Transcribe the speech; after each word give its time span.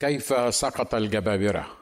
كيف 0.00 0.54
سقط 0.54 0.94
الجبابرة؟ 0.94 1.76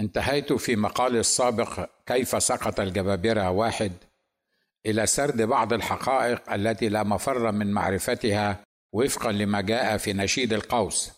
انتهيت 0.00 0.52
في 0.52 0.76
مقالي 0.76 1.20
السابق 1.20 1.88
كيف 2.06 2.42
سقط 2.42 2.80
الجبابرة 2.80 3.50
واحد 3.50 3.92
إلى 4.86 5.06
سرد 5.06 5.42
بعض 5.42 5.72
الحقائق 5.72 6.52
التي 6.52 6.88
لا 6.88 7.02
مفر 7.02 7.52
من 7.52 7.72
معرفتها 7.72 8.64
وفقا 8.92 9.32
لما 9.32 9.60
جاء 9.60 9.96
في 9.96 10.12
نشيد 10.12 10.52
القوس. 10.52 11.12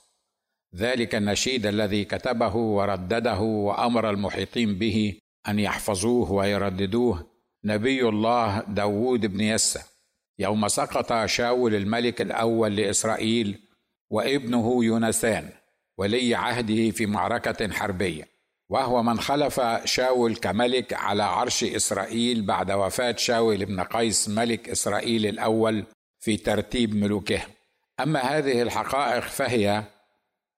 ذلك 0.77 1.15
النشيد 1.15 1.67
الذي 1.67 2.04
كتبه 2.04 2.56
وردده 2.56 3.40
وأمر 3.40 4.11
المحيطين 4.11 4.79
به 4.79 5.19
أن 5.49 5.58
يحفظوه 5.58 6.33
ويرددوه 6.33 7.26
نبي 7.65 8.08
الله 8.08 8.61
داود 8.69 9.26
بن 9.26 9.40
يسى 9.40 9.83
يوم 10.38 10.69
سقط 10.69 11.26
شاول 11.26 11.74
الملك 11.74 12.21
الأول 12.21 12.76
لإسرائيل 12.76 13.61
وابنه 14.11 14.85
يونسان 14.85 15.51
ولي 15.99 16.34
عهده 16.34 16.91
في 16.91 17.06
معركة 17.06 17.73
حربية 17.73 18.34
وهو 18.69 19.03
من 19.03 19.21
خلف 19.21 19.61
شاول 19.84 20.37
كملك 20.37 20.93
على 20.93 21.23
عرش 21.23 21.65
إسرائيل 21.65 22.43
بعد 22.47 22.70
وفاة 22.70 23.17
شاول 23.17 23.65
بن 23.65 23.80
قيس 23.80 24.29
ملك 24.29 24.69
إسرائيل 24.69 25.27
الأول 25.27 25.84
في 26.20 26.37
ترتيب 26.37 26.95
ملوكه. 26.95 27.41
أما 28.01 28.20
هذه 28.20 28.62
الحقائق 28.62 29.23
فهي 29.23 29.84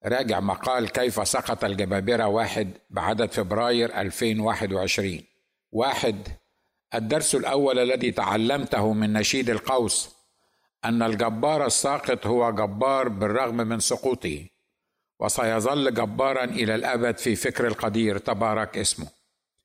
راجع 0.04 0.40
مقال 0.40 0.90
كيف 0.90 1.28
سقط 1.28 1.64
الجبابرة 1.64 2.26
واحد 2.26 2.70
بعدد 2.90 3.32
فبراير 3.32 4.00
2021 4.00 5.20
واحد 5.72 6.28
الدرس 6.94 7.34
الأول 7.34 7.78
الذي 7.78 8.10
تعلمته 8.10 8.92
من 8.92 9.12
نشيد 9.12 9.50
القوس 9.50 10.16
أن 10.84 11.02
الجبار 11.02 11.66
الساقط 11.66 12.26
هو 12.26 12.50
جبار 12.50 13.08
بالرغم 13.08 13.56
من 13.56 13.80
سقوطه. 13.80 14.46
وسيظل 15.20 15.94
جبارا 15.94 16.44
إلى 16.44 16.74
الأبد 16.74 17.18
في 17.18 17.36
فكر 17.36 17.66
القدير 17.66 18.18
تبارك 18.18 18.78
اسمه. 18.78 19.06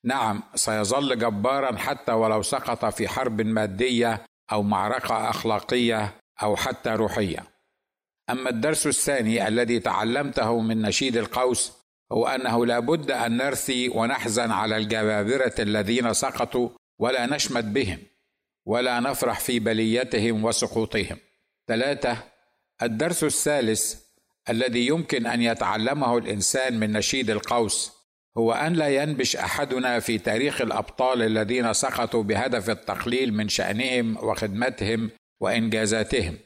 نعم 0.04 0.44
سيظل 0.56 1.20
جبارا 1.20 1.78
حتى 1.78 2.12
ولو 2.12 2.42
سقط 2.42 2.86
في 2.86 3.08
حرب 3.08 3.42
مادية 3.42 4.26
أو 4.52 4.64
معركة 4.64 5.30
أخلاقية 5.30 6.14
أو 6.44 6.56
حتى 6.56 6.90
روحية. 6.90 7.44
أما 8.30 8.50
الدرس 8.50 8.88
الثاني 8.88 9.48
الذي 9.48 9.80
تعلمته 9.80 10.60
من 10.62 10.82
نشيد 10.82 11.18
القوس 11.18 11.72
هو 12.12 12.28
أنه 12.28 12.66
لا 12.66 12.80
بد 12.80 13.12
أن 13.12 13.38
نرثي 13.38 13.90
ونحزن 13.90 14.52
على 14.52 14.78
الجبابرة 14.78 15.54
الذين 15.60 16.14
سقطوا 16.14 16.70
ولا 17.00 17.26
نشمت 17.26 17.64
بهم 17.64 18.00
ولا 18.66 19.00
نفرح 19.00 19.40
في 19.40 19.60
بليتهم 19.60 20.46
وسقوطهم. 20.46 21.18
ثلاثة 21.68 22.18
الدرس 22.82 23.24
الثالث 23.24 24.11
الذي 24.50 24.88
يمكن 24.88 25.26
أن 25.26 25.42
يتعلمه 25.42 26.18
الإنسان 26.18 26.80
من 26.80 26.92
نشيد 26.92 27.30
القوس 27.30 28.02
هو 28.38 28.54
أن 28.54 28.74
لا 28.74 28.90
ينبش 29.04 29.36
أحدنا 29.36 30.00
في 30.00 30.18
تاريخ 30.18 30.62
الأبطال 30.62 31.22
الذين 31.22 31.74
سقطوا 31.74 32.24
بهدف 32.24 32.70
التقليل 32.70 33.34
من 33.34 33.50
شأنهم 33.50 34.18
وخدمتهم 34.18 35.10
وإنجازاتهم. 35.40 36.38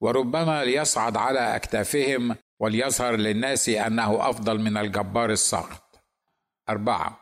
وربما 0.00 0.64
ليصعد 0.64 1.16
على 1.16 1.56
أكتافهم 1.56 2.36
وليظهر 2.60 3.16
للناس 3.16 3.68
أنه 3.68 4.30
أفضل 4.30 4.60
من 4.60 4.76
الجبار 4.76 5.30
الساقط. 5.30 5.82
أربعة. 6.68 7.20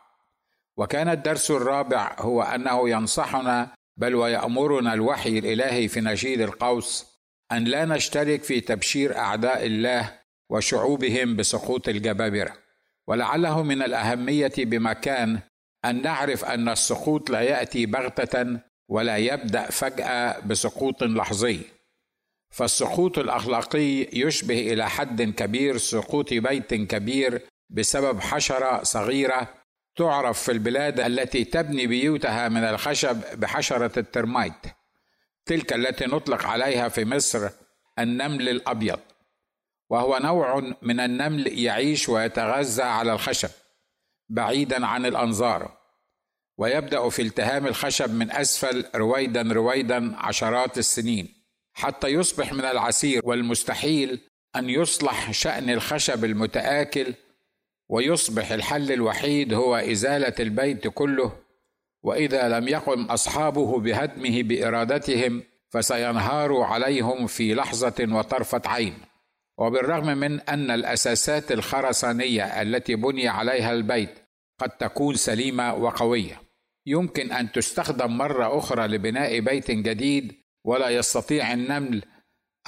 وكان 0.77 1.09
الدرس 1.09 1.50
الرابع 1.50 2.16
هو 2.19 2.42
أنه 2.42 2.91
ينصحنا 2.91 3.75
بل 3.97 4.14
ويأمرنا 4.14 4.94
الوحي 4.94 5.38
الإلهي 5.38 5.88
في 5.88 6.00
نشيد 6.00 6.41
القوس 6.41 7.13
أن 7.56 7.64
لا 7.64 7.84
نشترك 7.84 8.42
في 8.42 8.60
تبشير 8.60 9.16
أعداء 9.16 9.66
الله 9.66 10.12
وشعوبهم 10.50 11.36
بسقوط 11.36 11.88
الجبابرة. 11.88 12.52
ولعله 13.06 13.62
من 13.62 13.83
الأهمية 13.83 14.52
بمكان 14.58 15.38
أن 15.84 16.02
نعرف 16.02 16.44
أن 16.44 16.69
السقوط 16.69 17.30
لا 17.30 17.41
يأتي 17.41 17.86
بغتة 17.86 18.60
ولا 18.88 19.16
يبدأ 19.16 19.70
فجأة 19.70 20.41
بسقوط 20.41 21.03
لحظي. 21.03 21.60
فالسقوط 22.50 23.19
الأخلاقي 23.19 24.09
يشبه 24.12 24.72
إلى 24.72 24.91
حد 24.91 25.22
كبير 25.22 25.76
سقوط 25.76 26.34
بيت 26.34 26.75
كبير 26.75 27.42
بسبب 27.71 28.21
حشرة 28.21 28.82
صغيرة 28.82 29.48
تعرف 29.97 30.42
في 30.42 30.53
البلاد 30.53 31.00
التي 31.00 31.44
تبني 31.44 31.86
بيوتها 31.86 32.48
من 32.48 32.65
الخشب 32.65 33.21
بحشرة 33.34 33.98
الترمايت. 33.98 34.66
تلك 35.47 35.72
التي 35.72 36.05
نطلق 36.05 36.47
عليها 36.47 36.88
في 36.88 37.05
مصر 37.05 37.49
النمل 37.99 38.49
الأبيض 38.49 39.00
وهو 39.91 40.19
نوع 40.22 40.72
من 40.82 41.00
النمل 41.00 41.59
يعيش 41.59 42.09
ويتغذى 42.09 42.82
على 42.82 43.12
الخشب 43.12 43.50
بعيدا 44.28 44.87
عن 44.87 45.06
الأنظار 45.06 45.77
ويبدأ 46.59 47.09
في 47.09 47.22
التهام 47.22 47.66
الخشب 47.66 48.10
من 48.15 48.31
أسفل 48.31 48.84
رويدا 48.94 49.43
رويدا 49.43 50.16
عشرات 50.16 50.78
السنين 50.78 51.34
حتى 51.72 52.09
يصبح 52.09 52.53
من 52.53 52.65
العسير 52.65 53.21
والمستحيل 53.25 54.21
أن 54.56 54.71
يصلح 54.71 55.31
شأن 55.31 55.71
الخشب 55.71 56.25
المتآكل 56.25 57.15
ويصبح 57.88 58.50
الحل 58.50 58.93
الوحيد 58.93 59.53
هو 59.53 59.77
إزالة 59.77 60.34
البيت 60.41 60.88
كله 60.88 61.44
وإذا 62.04 62.48
لم 62.48 62.69
يقم 62.69 63.04
أصحابه 63.04 63.81
بهدمه 63.81 64.42
بإرادتهم 64.42 65.42
فسينهار 65.70 66.60
عليهم 66.60 67.26
في 67.26 67.54
لحظة 67.54 68.09
وطرفة 68.10 68.62
عين. 68.66 68.94
وبالرغم 69.59 70.06
من 70.19 70.41
أن 70.41 70.70
الأساسات 70.70 71.53
الخرسانية 71.53 72.62
التي 72.62 72.94
بني 72.94 73.28
عليها 73.28 73.72
البيت 73.72 74.10
قد 74.60 74.70
تكون 74.70 75.15
سليمة 75.15 75.75
وقوية 75.75 76.41
يمكن 76.87 77.32
أن 77.32 77.53
تستخدم 77.53 78.16
مرة 78.19 78.59
أخرى 78.59 78.86
لبناء 78.86 79.41
بيت 79.41 79.71
جديد 79.71 80.32
ولا 80.65 80.88
يستطيع 80.88 81.53
النمل 81.53 82.03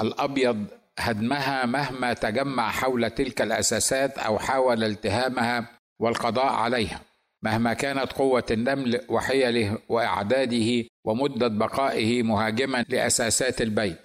الأبيض 0.00 0.66
هدمها 0.98 1.66
مهما 1.66 2.12
تجمع 2.12 2.70
حول 2.70 3.10
تلك 3.10 3.42
الأساسات 3.42 4.18
أو 4.18 4.38
حاول 4.38 4.84
التهامها 4.84 5.66
والقضاء 6.00 6.53
عليها. 6.53 7.00
مهما 7.42 7.74
كانت 7.74 8.12
قوة 8.12 8.44
النمل 8.50 9.00
وحيله 9.08 9.78
وإعداده 9.88 10.84
ومدة 11.04 11.48
بقائه 11.48 12.22
مهاجما 12.22 12.84
لأساسات 12.88 13.60
البيت 13.62 13.98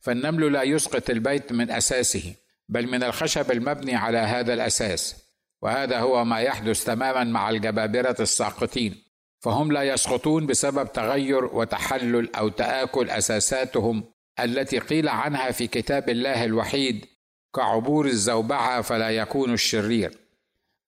فالنمل 0.00 0.52
لا 0.52 0.62
يسقط 0.62 1.10
البيت 1.10 1.52
من 1.52 1.70
أساسه 1.70 2.34
بل 2.68 2.86
من 2.86 3.02
الخشب 3.02 3.50
المبني 3.50 3.94
على 3.94 4.18
هذا 4.18 4.54
الأساس 4.54 5.24
وهذا 5.62 5.98
هو 5.98 6.24
ما 6.24 6.40
يحدث 6.40 6.84
تماما 6.84 7.24
مع 7.24 7.50
الجبابرة 7.50 8.16
الساقطين 8.20 8.94
فهم 9.40 9.72
لا 9.72 9.82
يسقطون 9.82 10.46
بسبب 10.46 10.92
تغير 10.92 11.44
وتحلل 11.44 12.36
أو 12.36 12.48
تآكل 12.48 13.10
أساساتهم 13.10 14.04
التي 14.40 14.78
قيل 14.78 15.08
عنها 15.08 15.50
في 15.50 15.66
كتاب 15.66 16.08
الله 16.08 16.44
الوحيد 16.44 17.06
كعبور 17.54 18.06
الزوبعة 18.06 18.80
فلا 18.80 19.10
يكون 19.10 19.52
الشرير. 19.52 20.27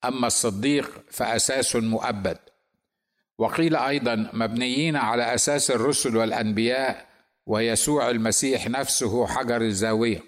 أما 0.05 0.27
الصديق 0.27 0.91
فأساس 1.11 1.77
مؤبد. 1.77 2.38
وقيل 3.38 3.77
أيضا 3.77 4.31
مبنيين 4.33 4.97
على 4.97 5.34
أساس 5.34 5.71
الرسل 5.71 6.16
والأنبياء 6.16 7.06
ويسوع 7.47 8.11
المسيح 8.11 8.69
نفسه 8.69 9.27
حجر 9.27 9.62
الزاوية 9.62 10.21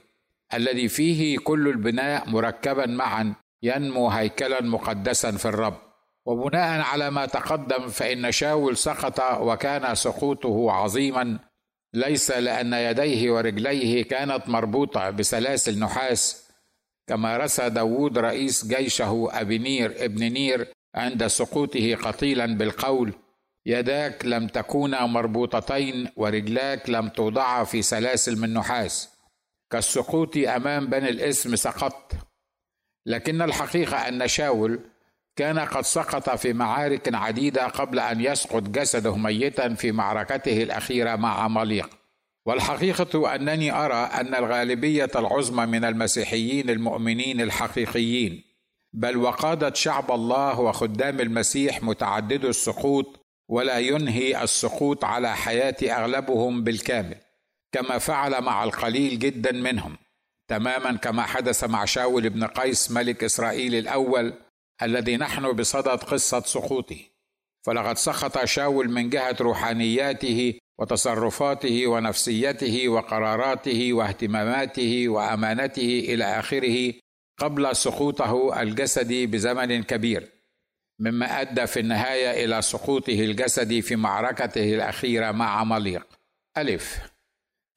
الذي 0.55 0.88
فيه 0.88 1.38
كل 1.38 1.69
البناء 1.69 2.28
مركبا 2.31 2.87
معا 2.87 3.34
ينمو 3.62 4.09
هيكلا 4.09 4.60
مقدسا 4.62 5.31
في 5.31 5.44
الرب. 5.44 5.78
وبناء 6.27 6.81
على 6.81 7.10
ما 7.10 7.27
تقدم 7.27 7.89
فإن 7.89 8.33
شاول 8.33 8.77
سقط 8.77 9.41
وكان 9.41 9.94
سقوطه 9.94 10.71
عظيما 10.72 11.39
ليس 11.94 12.31
لأن 12.31 12.72
يديه 12.72 13.31
ورجليه 13.31 14.04
كانت 14.04 14.49
مربوطة 14.49 15.10
بسلاسل 15.10 15.78
نحاس 15.78 16.49
كما 17.07 17.37
رسى 17.37 17.71
داود 17.71 18.19
رئيس 18.19 18.67
جيشه 18.67 19.28
أبنير 19.33 20.04
ابن 20.04 20.33
نير 20.33 20.69
عند 20.95 21.27
سقوطه 21.27 21.95
قتيلا 21.95 22.47
بالقول 22.47 23.13
يداك 23.66 24.25
لم 24.27 24.47
تكونا 24.47 25.07
مربوطتين 25.07 26.09
ورجلاك 26.16 26.91
لم 26.91 27.09
توضعا 27.09 27.65
في 27.65 27.83
سلاسل 27.83 28.39
من 28.39 28.54
نحاس. 28.54 29.09
كالسقوط 29.72 30.37
أمام 30.37 30.87
بني 30.87 31.09
الإسم 31.09 31.57
سقطت 31.57 32.13
لكن 33.07 33.43
الحقيقة 33.43 34.09
أن 34.09 34.28
شاول 34.28 34.81
كان 35.37 35.59
قد 35.59 35.84
سقط 35.84 36.31
في 36.31 36.53
معارك 36.53 37.15
عديدة 37.15 37.66
قبل 37.66 37.98
أن 37.98 38.21
يسقط 38.21 38.63
جسده 38.63 39.16
ميتا 39.16 39.75
في 39.75 39.93
معركته 39.93 40.63
الأخيرة 40.63 41.16
مع 41.16 41.43
عماليق 41.43 42.02
والحقيقة 42.47 43.34
أنني 43.34 43.72
أرى 43.72 43.94
أن 43.94 44.34
الغالبية 44.34 45.10
العظمى 45.16 45.66
من 45.66 45.84
المسيحيين 45.84 46.71
المؤمنين 46.71 47.41
الحقيقيين 47.41 48.44
بل 48.92 49.16
وقادة 49.16 49.74
شعب 49.74 50.12
الله 50.12 50.60
وخدام 50.60 51.21
المسيح 51.21 51.83
متعدد 51.83 52.44
السقوط 52.44 53.21
ولا 53.48 53.78
ينهي 53.78 54.42
السقوط 54.42 55.04
على 55.04 55.36
حياة 55.36 55.77
أغلبهم 55.83 56.65
بالكامل 56.65 57.16
كما 57.72 57.98
فعل 57.98 58.42
مع 58.42 58.65
القليل 58.65 59.18
جدا 59.18 59.53
منهم 59.53 59.97
تماما 60.48 60.97
كما 60.97 61.22
حدث 61.22 61.65
مع 61.65 61.84
شاول 61.84 62.30
بن 62.30 62.45
قيس 62.45 62.91
ملك 62.91 63.24
إسرائيل 63.24 63.74
الأول 63.74 64.34
الذي 64.83 65.16
نحن 65.16 65.53
بصدد 65.53 66.03
قصة 66.03 66.41
سقوطه. 66.41 66.98
فلقد 67.66 67.97
سقط 67.97 68.45
شاول 68.45 68.91
من 68.91 69.10
جهة 69.10 69.36
روحانياته 69.41 70.59
وتصرفاته 70.78 71.86
ونفسيته 71.86 72.89
وقراراته 72.89 73.92
واهتماماته 73.92 75.09
وأمانته 75.09 76.07
إلى 76.09 76.24
آخره 76.24 76.95
قبل 77.39 77.77
سقوطه 77.77 78.63
الجسدي 78.63 79.27
بزمن 79.27 79.83
كبير 79.83 80.28
مما 80.98 81.41
أدى 81.41 81.66
في 81.66 81.80
النهاية 81.80 82.45
إلى 82.45 82.63
سقوطه 82.63 83.24
الجسدي 83.24 83.83
في 83.83 83.97
معركته 83.97 84.74
الأخيرة 84.74 85.33
مع 85.33 85.60
عماليق 85.60 86.07
ألف. 86.59 86.98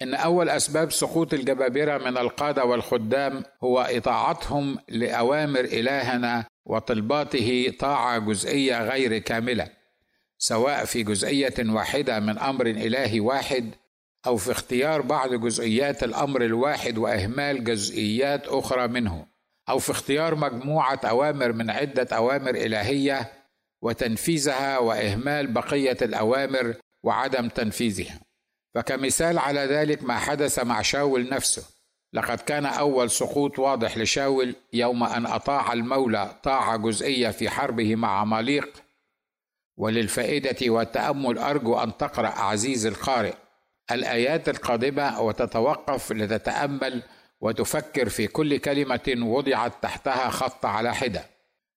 إن 0.01 0.13
أول 0.13 0.49
أسباب 0.49 0.91
سقوط 0.91 1.33
الجبابرة 1.33 1.97
من 1.97 2.17
القادة 2.17 2.65
والخدام 2.65 3.43
هو 3.63 3.81
إطاعتهم 3.81 4.77
لأوامر 4.89 5.59
إلهنا 5.59 6.45
وطلباته 6.65 7.73
طاعة 7.79 8.19
جزئية 8.19 8.83
غير 8.83 9.17
كاملة. 9.17 9.69
سواء 10.47 10.85
في 10.85 11.03
جزئية 11.03 11.53
واحدة 11.59 12.19
من 12.19 12.37
أمر 12.37 12.67
الهي 12.67 13.19
واحد 13.19 13.75
أو 14.27 14.37
في 14.37 14.51
اختيار 14.51 15.01
بعض 15.01 15.33
جزئيات 15.33 16.03
الأمر 16.03 16.41
الواحد 16.41 16.97
وإهمال 16.97 17.63
جزئيات 17.63 18.47
أخرى 18.47 18.87
منه 18.87 19.25
أو 19.69 19.79
في 19.79 19.91
اختيار 19.91 20.35
مجموعة 20.35 20.99
أوامر 21.03 21.51
من 21.53 21.69
عدة 21.69 22.07
أوامر 22.17 22.49
إلهية 22.49 23.31
وتنفيذها 23.81 24.77
وإهمال 24.77 25.47
بقية 25.47 25.97
الأوامر 26.01 26.75
وعدم 27.03 27.49
تنفيذها. 27.49 28.19
فكمثال 28.75 29.37
على 29.39 29.59
ذلك 29.59 30.03
ما 30.03 30.17
حدث 30.17 30.59
مع 30.59 30.81
شاول 30.81 31.29
نفسه 31.29 31.63
لقد 32.13 32.39
كان 32.39 32.65
أول 32.65 33.09
سقوط 33.09 33.59
واضح 33.59 33.97
لشاول 33.97 34.55
يوم 34.73 35.03
أن 35.03 35.25
أطاع 35.25 35.73
المولى 35.73 36.39
طاعه 36.43 36.77
جزئية 36.77 37.29
في 37.29 37.49
حربه 37.49 37.95
مع 37.95 38.19
عماليق 38.19 38.84
وللفائدة 39.77 40.71
والتأمل 40.71 41.37
أرجو 41.37 41.77
أن 41.77 41.97
تقرأ 41.97 42.27
عزيز 42.27 42.85
القارئ 42.85 43.33
الآيات 43.91 44.49
القادمة 44.49 45.21
وتتوقف 45.21 46.11
لتتأمل 46.11 47.03
وتفكر 47.41 48.09
في 48.09 48.27
كل 48.27 48.57
كلمة 48.57 49.15
وضعت 49.19 49.83
تحتها 49.83 50.29
خط 50.29 50.65
على 50.65 50.95
حدة. 50.95 51.25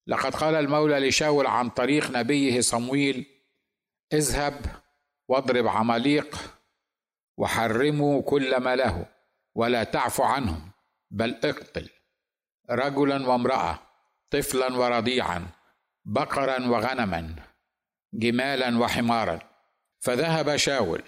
لقد 0.07 0.35
قال 0.35 0.55
المولى 0.55 1.09
لشاول 1.09 1.47
عن 1.47 1.69
طريق 1.69 2.11
نبيه 2.11 2.61
صمويل 2.61 3.27
اذهب 4.13 4.67
واضرب 5.29 5.67
عماليق 5.67 6.37
وحرموا 7.39 8.23
كل 8.23 8.57
ما 8.57 8.77
له 8.77 9.07
ولا 9.55 9.85
تعف 9.85 10.21
عنهم 10.21 10.71
بل 11.11 11.41
اقتل 11.45 11.91
رجلا 12.71 13.29
وامرأة 13.29 13.79
طفلا 14.31 14.77
ورضيعا 14.77 15.47
بقرا 16.05 16.69
وغنما 16.69 17.35
جمالا 18.13 18.79
وحمارا. 18.79 19.39
فذهب 20.01 20.57
شاول 20.57 21.03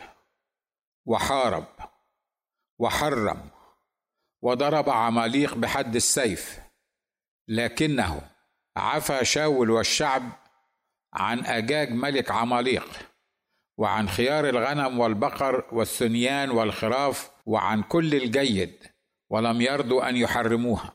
وحارب 1.07 1.67
وحرم 2.79 3.51
وضرب 4.43 4.91
عماليق 4.91 5.55
بحد 5.55 5.95
السيف 5.95 6.61
لكنه 7.49 8.31
عفى 8.77 9.25
شاول 9.25 9.71
والشعب 9.71 10.23
عن 11.15 11.47
أجاج 11.47 11.91
ملك 11.93 12.31
عماليق 12.31 12.89
وعن 13.79 14.09
خيار 14.09 14.49
الغنم 14.49 15.01
والبقر 15.01 15.65
والثنيان 15.73 16.51
والخراف 16.51 17.31
وعن 17.47 17.83
كل 17.83 18.15
الجيد 18.15 18.87
ولم 19.31 19.61
يرضوا 19.61 20.09
أن 20.09 20.17
يحرموها 20.17 20.93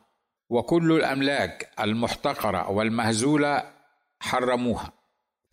وكل 0.49 0.91
الأملاك 0.91 1.71
المحتقرة 1.79 2.69
والمهزولة 2.69 3.73
حرموها. 4.19 4.93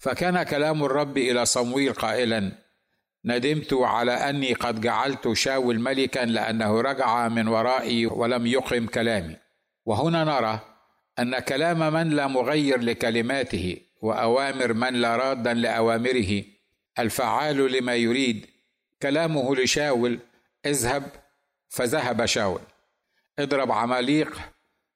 فكان 0.03 0.43
كلام 0.43 0.85
الرب 0.85 1.19
إلى 1.19 1.47
صمويل 1.47 1.93
قائلا 1.93 2.53
ندمت 3.25 3.73
على 3.73 4.13
أني 4.13 4.53
قد 4.53 4.81
جعلت 4.81 5.33
شاول 5.33 5.81
ملكا 5.81 6.21
لأنه 6.21 6.81
رجع 6.81 7.29
من 7.29 7.49
ورائي 7.49 8.07
ولم 8.07 8.47
يقم 8.47 8.87
كلامي. 8.87 9.37
وهنا 9.85 10.25
نرى 10.25 10.61
أن 11.19 11.39
كلام 11.39 11.93
من 11.93 12.11
لا 12.11 12.27
مغير 12.27 12.81
لكلماته 12.81 13.77
وأوامر 14.03 14.73
من 14.73 14.95
لا 14.95 15.17
رادا 15.17 15.55
لأوامره. 15.55 16.45
الفعال 16.99 17.73
لما 17.73 17.95
يريد. 17.95 18.47
كلامه 19.03 19.57
لشاول 19.57 20.19
اذهب. 20.67 21.03
فذهب 21.69 22.27
شاول. 22.27 22.61
اضرب 23.39 23.73
عماليق. 23.73 24.41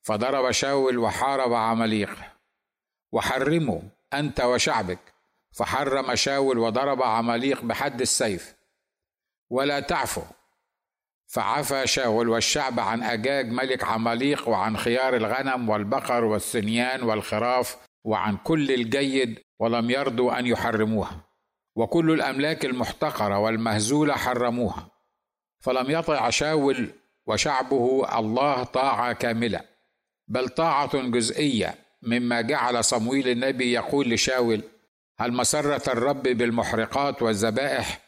فضرب 0.02 0.50
شاول 0.50 0.98
وحارب 0.98 1.52
عماليق. 1.52 2.18
وحرموا 3.12 3.80
أنت 4.14 4.40
وشعبك. 4.40 4.98
فحرم 5.52 6.14
شاول 6.14 6.58
وضرب 6.58 7.02
عماليق 7.02 7.62
بحد 7.62 8.00
السيف. 8.00 8.54
ولا 9.50 9.80
تعفو. 9.80 10.22
فعفى 11.26 11.86
شاول 11.86 12.28
والشعب 12.28 12.80
عن 12.80 13.02
أجاج 13.02 13.50
ملك 13.50 13.84
عماليق 13.84 14.48
وعن 14.48 14.76
خيار 14.76 15.16
الغنم 15.16 15.68
والبقر 15.68 16.24
والثنيان 16.24 17.02
والخراف 17.02 17.76
وعن 18.04 18.36
كل 18.36 18.70
الجيد 18.70 19.38
ولم 19.58 19.90
يرضوا 19.90 20.38
أن 20.38 20.46
يحرموها. 20.46 21.20
وكل 21.76 22.10
الأملاك 22.10 22.64
المحتقرة 22.64 23.38
والمهزولة 23.38 24.14
حرموها. 24.14 24.88
فلم 25.60 25.90
يطع 25.90 26.30
شاول 26.30 26.90
وشعبه 27.26 28.18
الله 28.18 28.64
طاعة 28.64 29.12
كاملة. 29.12 29.60
بل 30.28 30.48
طاعة 30.48 30.96
جزئية 30.96 31.85
مما 32.02 32.40
جعل 32.40 32.84
صمويل 32.84 33.28
النبي 33.28 33.72
يقول 33.72 34.10
لشاول 34.10 34.62
هل 35.18 35.32
مسرة 35.32 35.92
الرب 35.92 36.22
بالمحرقات 36.22 37.22
والذبائح 37.22 38.00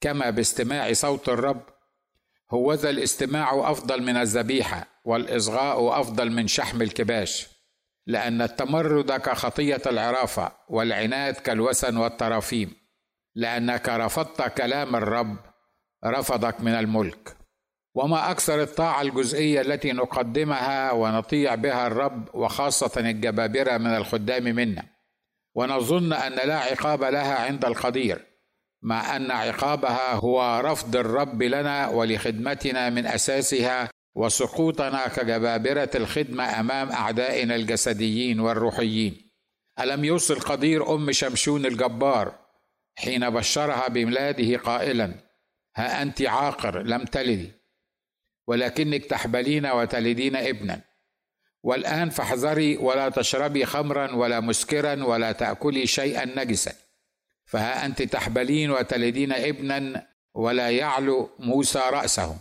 كما 0.00 0.30
باستماع 0.30 0.92
صوت 0.92 1.28
الرب؟ 1.28 1.62
هوذا 2.50 2.90
الاستماع 2.90 3.70
أفضل 3.70 4.02
من 4.02 4.16
الذبيحة 4.16 4.86
والإصغاء 5.04 6.00
أفضل 6.00 6.30
من 6.30 6.46
شحم 6.46 6.82
الكباش 6.82 7.48
لأن 8.06 8.42
التمرد 8.42 9.12
كخطية 9.12 9.82
العرافة 9.86 10.52
والعناد 10.68 11.34
كالوسن 11.34 11.96
والترافيم 11.96 12.72
لأنك 13.34 13.88
رفضت 13.88 14.42
كلام 14.42 14.96
الرب 14.96 15.36
رفضك 16.04 16.60
من 16.60 16.72
الملك. 16.72 17.37
وما 17.98 18.30
أكثر 18.30 18.62
الطاعة 18.62 19.02
الجزئية 19.02 19.60
التي 19.60 19.92
نقدمها 19.92 20.92
ونطيع 20.92 21.54
بها 21.54 21.86
الرب 21.86 22.34
وخاصة 22.34 23.00
الجبابرة 23.00 23.78
من 23.78 23.96
الخدام 23.96 24.44
منا. 24.44 24.84
ونظن 25.54 26.12
أن 26.12 26.32
لا 26.32 26.58
عقاب 26.58 27.04
لها 27.04 27.34
عند 27.34 27.64
القدير 27.64 28.26
مع 28.82 29.16
أن 29.16 29.30
عقابها 29.30 30.14
هو 30.14 30.60
رفض 30.64 30.96
الرب 30.96 31.42
لنا 31.42 31.88
ولخدمتنا 31.88 32.90
من 32.90 33.06
أساسها 33.06 33.90
وسقوطنا 34.14 35.08
كجبابرة 35.08 35.90
الخدمة 35.94 36.60
أمام 36.60 36.90
أعدائنا 36.90 37.54
الجسديين 37.54 38.40
والروحيين. 38.40 39.30
ألم 39.80 40.04
يوصي 40.04 40.32
القدير 40.32 40.94
أم 40.94 41.12
شمشون 41.12 41.66
الجبار 41.66 42.34
حين 42.98 43.30
بشرها 43.30 43.88
بميلاده 43.88 44.56
قائلا 44.56 45.14
ها 45.76 46.02
أنت 46.02 46.22
عاقر 46.22 46.82
لم 46.82 47.04
تلدي 47.04 47.57
ولكنك 48.48 49.04
تحبلين 49.04 49.66
وتلدين 49.66 50.36
ابنا. 50.36 50.80
والآن 51.62 52.10
فاحذري 52.10 52.76
ولا 52.76 53.08
تشربي 53.08 53.66
خمرا 53.66 54.14
ولا 54.14 54.40
مسكرا 54.40 55.04
ولا 55.04 55.32
تأكلي 55.32 55.86
شيئا 55.86 56.24
نجسا. 56.24 56.72
فها 57.44 57.86
أنت 57.86 58.02
تحبلين 58.02 58.70
وتلدين 58.70 59.32
ابنا 59.32 60.06
ولا 60.34 60.70
يعلو 60.70 61.30
موسى 61.38 61.78
رأسه 61.78 62.36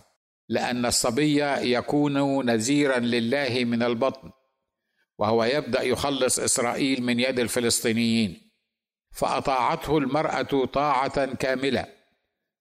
لأن 0.49 0.85
الصبي 0.85 1.41
يكون 1.75 2.45
نذيرا 2.45 2.99
لله 2.99 3.63
من 3.65 3.83
البطن 3.83 4.31
وهو 5.17 5.43
يبدأ 5.43 5.81
يخلص 5.81 6.39
إسرائيل 6.39 7.03
من 7.03 7.19
يد 7.19 7.39
الفلسطينيين. 7.39 8.51
فأطاعته 9.11 9.97
المرأة 9.97 10.65
طاعة 10.65 11.35
كاملة. 11.35 11.96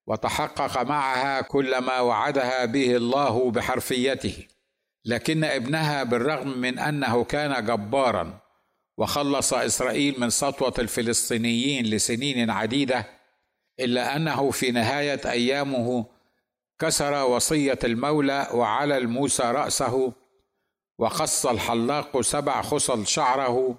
وتحقق 0.07 0.83
معها 0.83 1.41
كل 1.41 1.79
ما 1.79 2.01
وعدها 2.01 2.65
به 2.65 2.97
الله 2.97 3.51
بحرفيته 3.51 4.47
لكن 5.05 5.45
ابنها 5.45 6.03
بالرغم 6.03 6.59
من 6.59 6.79
أنه 6.79 7.25
كان 7.25 7.65
جبارا 7.65 8.39
وخلص 8.97 9.55
إسرائيل 9.55 10.21
من 10.21 10.31
سطوة 10.31 10.75
الفلسطينيين 10.79 11.87
لسنين 11.87 12.51
عديدة 12.51 13.07
إلا 13.81 14.17
أنه 14.17 14.51
في 14.51 14.71
نهاية 14.71 15.21
أيامه 15.31 16.07
كسر 16.79 17.25
وصية 17.25 17.79
المولى 17.85 18.49
وعلى 18.55 18.97
الموسى 18.97 19.43
رأسه 19.43 20.13
وقص 20.99 21.47
الحلاق 21.47 22.21
سبع 22.21 22.63
خصل 22.63 23.07
شعره 23.07 23.79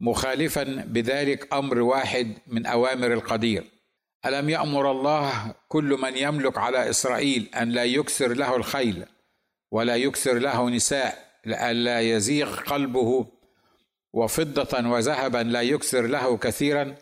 مخالفا 0.00 0.62
بذلك 0.64 1.54
أمر 1.54 1.78
واحد 1.78 2.38
من 2.46 2.66
أوامر 2.66 3.12
القدير. 3.12 3.64
ألم 4.26 4.50
يأمر 4.50 4.90
الله 4.90 5.54
كل 5.68 5.98
من 6.02 6.16
يملك 6.16 6.58
على 6.58 6.90
إسرائيل 6.90 7.50
أن 7.54 7.70
لا 7.70 7.84
يكسر 7.84 8.34
له 8.34 8.56
الخيل 8.56 9.04
ولا 9.70 9.96
يكثر 9.96 10.38
له 10.38 10.70
نساء 10.70 11.26
لئلا 11.44 12.00
يزيغ 12.00 12.60
قلبه 12.60 13.26
وفضة 14.12 14.88
وذهبا 14.88 15.38
لا 15.38 15.62
يكثر 15.62 16.06
له 16.06 16.36
كثيرا؟ 16.36 16.94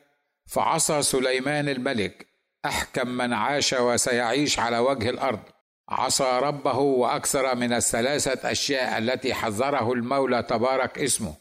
فعصى 0.47 1.02
سليمان 1.02 1.68
الملك 1.68 2.26
أحكم 2.64 3.09
من 3.09 3.33
عاش 3.33 3.73
وسيعيش 3.73 4.59
على 4.59 4.78
وجه 4.78 5.11
الأرض. 5.11 5.40
عصى 5.88 6.38
ربه 6.42 6.78
وأكثر 6.78 7.54
من 7.54 7.73
الثلاثة 7.73 8.50
أشياء 8.50 8.99
التي 8.99 9.35
حذره 9.35 9.92
المولى 9.92 10.42
تبارك 10.42 10.99
اسمه 10.99 11.35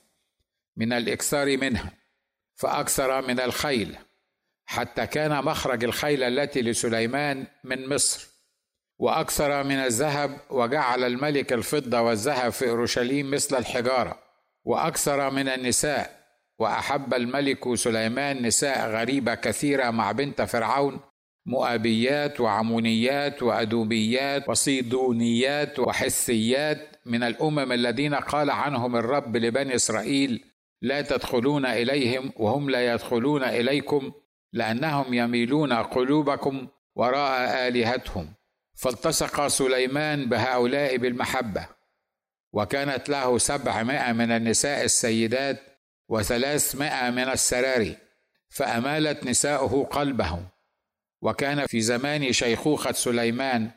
من 0.77 0.93
الإكثار 0.93 1.57
منها 1.57 1.91
فأكثر 2.55 3.27
من 3.27 3.39
الخيل. 3.39 3.97
حتى 4.65 5.07
كان 5.07 5.45
مخرج 5.45 5.83
الخيل 5.83 6.23
التي 6.23 6.61
لسليمان 6.61 7.45
من 7.63 7.89
مصر. 7.89 8.27
وأكثر 8.99 9.63
من 9.63 9.75
الذهب 9.75 10.37
وجعل 10.49 11.03
الملك 11.03 11.53
الفضة 11.53 12.01
والذهب 12.01 12.51
في 12.51 12.69
أورشليم 12.69 13.31
مثل 13.31 13.57
الحجارة. 13.57 14.19
وأكثر 14.65 15.29
من 15.29 15.47
النساء. 15.47 16.23
وأحب 16.59 17.13
الملك 17.13 17.75
سليمان 17.75 18.41
نساء 18.45 18.89
غريبة 18.89 19.35
كثيرة 19.35 19.89
مع 19.91 20.11
بنت 20.11 20.41
فرعون. 20.41 20.99
مؤابيات 21.45 22.41
وعمونيات 22.41 23.43
وأدوبيات 23.43 24.49
وصيدونيات 24.49 25.79
وحثيات 25.79 26.87
من 27.05 27.23
الأمم 27.23 27.71
الذين 27.71 28.15
قال 28.15 28.49
عنهم 28.49 28.95
الرب 28.95 29.37
لبني 29.37 29.75
إسرائيل 29.75 30.43
لا 30.81 31.01
تدخلون 31.01 31.65
إليهم 31.65 32.31
وهم 32.35 32.69
لا 32.69 32.93
يدخلون 32.93 33.43
إليكم 33.43 34.11
لأنهم 34.53 35.13
يميلون 35.13 35.73
قلوبكم 35.73 36.67
وراء 36.95 37.67
آلهتهم. 37.67 38.33
فالتصق 38.75 39.47
سليمان 39.47 40.29
بهؤلاء 40.29 40.97
بالمحبة. 40.97 41.67
وكانت 42.53 43.09
له 43.09 43.37
سبعمائة 43.37 44.13
من 44.13 44.31
النساء 44.31 44.83
السيدات 44.83 45.61
وثلاثمائة 46.09 47.09
من 47.09 47.23
السراري 47.23 47.97
فأمالت 48.49 49.27
نساؤه 49.27 49.85
قلبه 49.85 50.39
وكان 51.21 51.65
في 51.65 51.81
زمان 51.81 52.31
شيخوخة 52.31 52.91
سليمان 52.91 53.71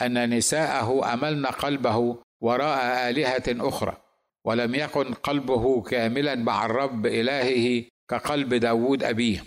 أن 0.00 0.34
نساءه 0.34 1.14
أملن 1.14 1.46
قلبه 1.46 2.18
وراء 2.40 3.10
آلهة 3.10 3.68
أخرى 3.68 3.96
ولم 4.44 4.74
يكن 4.74 5.14
قلبه 5.14 5.82
كاملا 5.82 6.34
مع 6.34 6.64
الرب 6.64 7.06
إلهه 7.06 7.84
كقلب 8.08 8.54
داود 8.54 9.04
أبيه. 9.04 9.44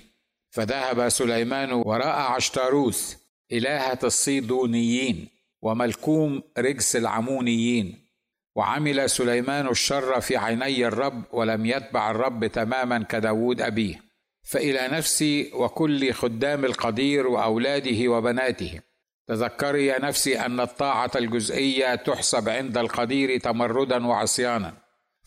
فذهب 0.52 1.10
سليمان 1.10 1.72
وراء 1.72 2.32
عشتاروث 2.32 3.16
إلهة 3.52 4.00
الصيدونيين 4.04 5.28
وملكوم 5.62 6.44
رجس 6.58 6.96
العمونيين 6.96 8.08
وعمل 8.56 9.10
سليمان 9.10 9.68
الشر 9.68 10.22
في 10.22 10.38
عيني 10.38 10.86
الرب 10.88 11.24
ولم 11.32 11.66
يتبع 11.66 12.12
الرب 12.12 12.46
تماما 12.48 13.04
كداود 13.04 13.62
أبيه 13.62 14.02
فإلى 14.44 14.88
نفسي 14.88 15.52
وكل 15.54 16.14
خدام 16.14 16.66
القدير 16.66 17.28
وأولاده 17.28 18.08
وبناته. 18.08 18.80
تذكري 19.28 19.86
يا 19.86 20.02
نفسي 20.02 20.40
أن 20.40 20.60
الطاعة 20.60 21.12
الجزئية 21.16 21.96
تحسب 21.96 22.50
عند 22.50 22.78
القدير 22.78 23.40
تمردا 23.40 24.08
وعصيانا. 24.08 24.74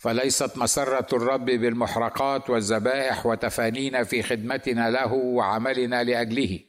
فليست 0.04 0.58
مسرة 0.58 1.06
الرب 1.12 1.44
بالمحرقات 1.44 2.50
والذبائح 2.50 3.26
وتفانينا 3.26 4.04
في 4.04 4.22
خدمتنا 4.22 4.90
له 4.90 5.12
وعملنا 5.12 6.04
لأجله 6.04 6.60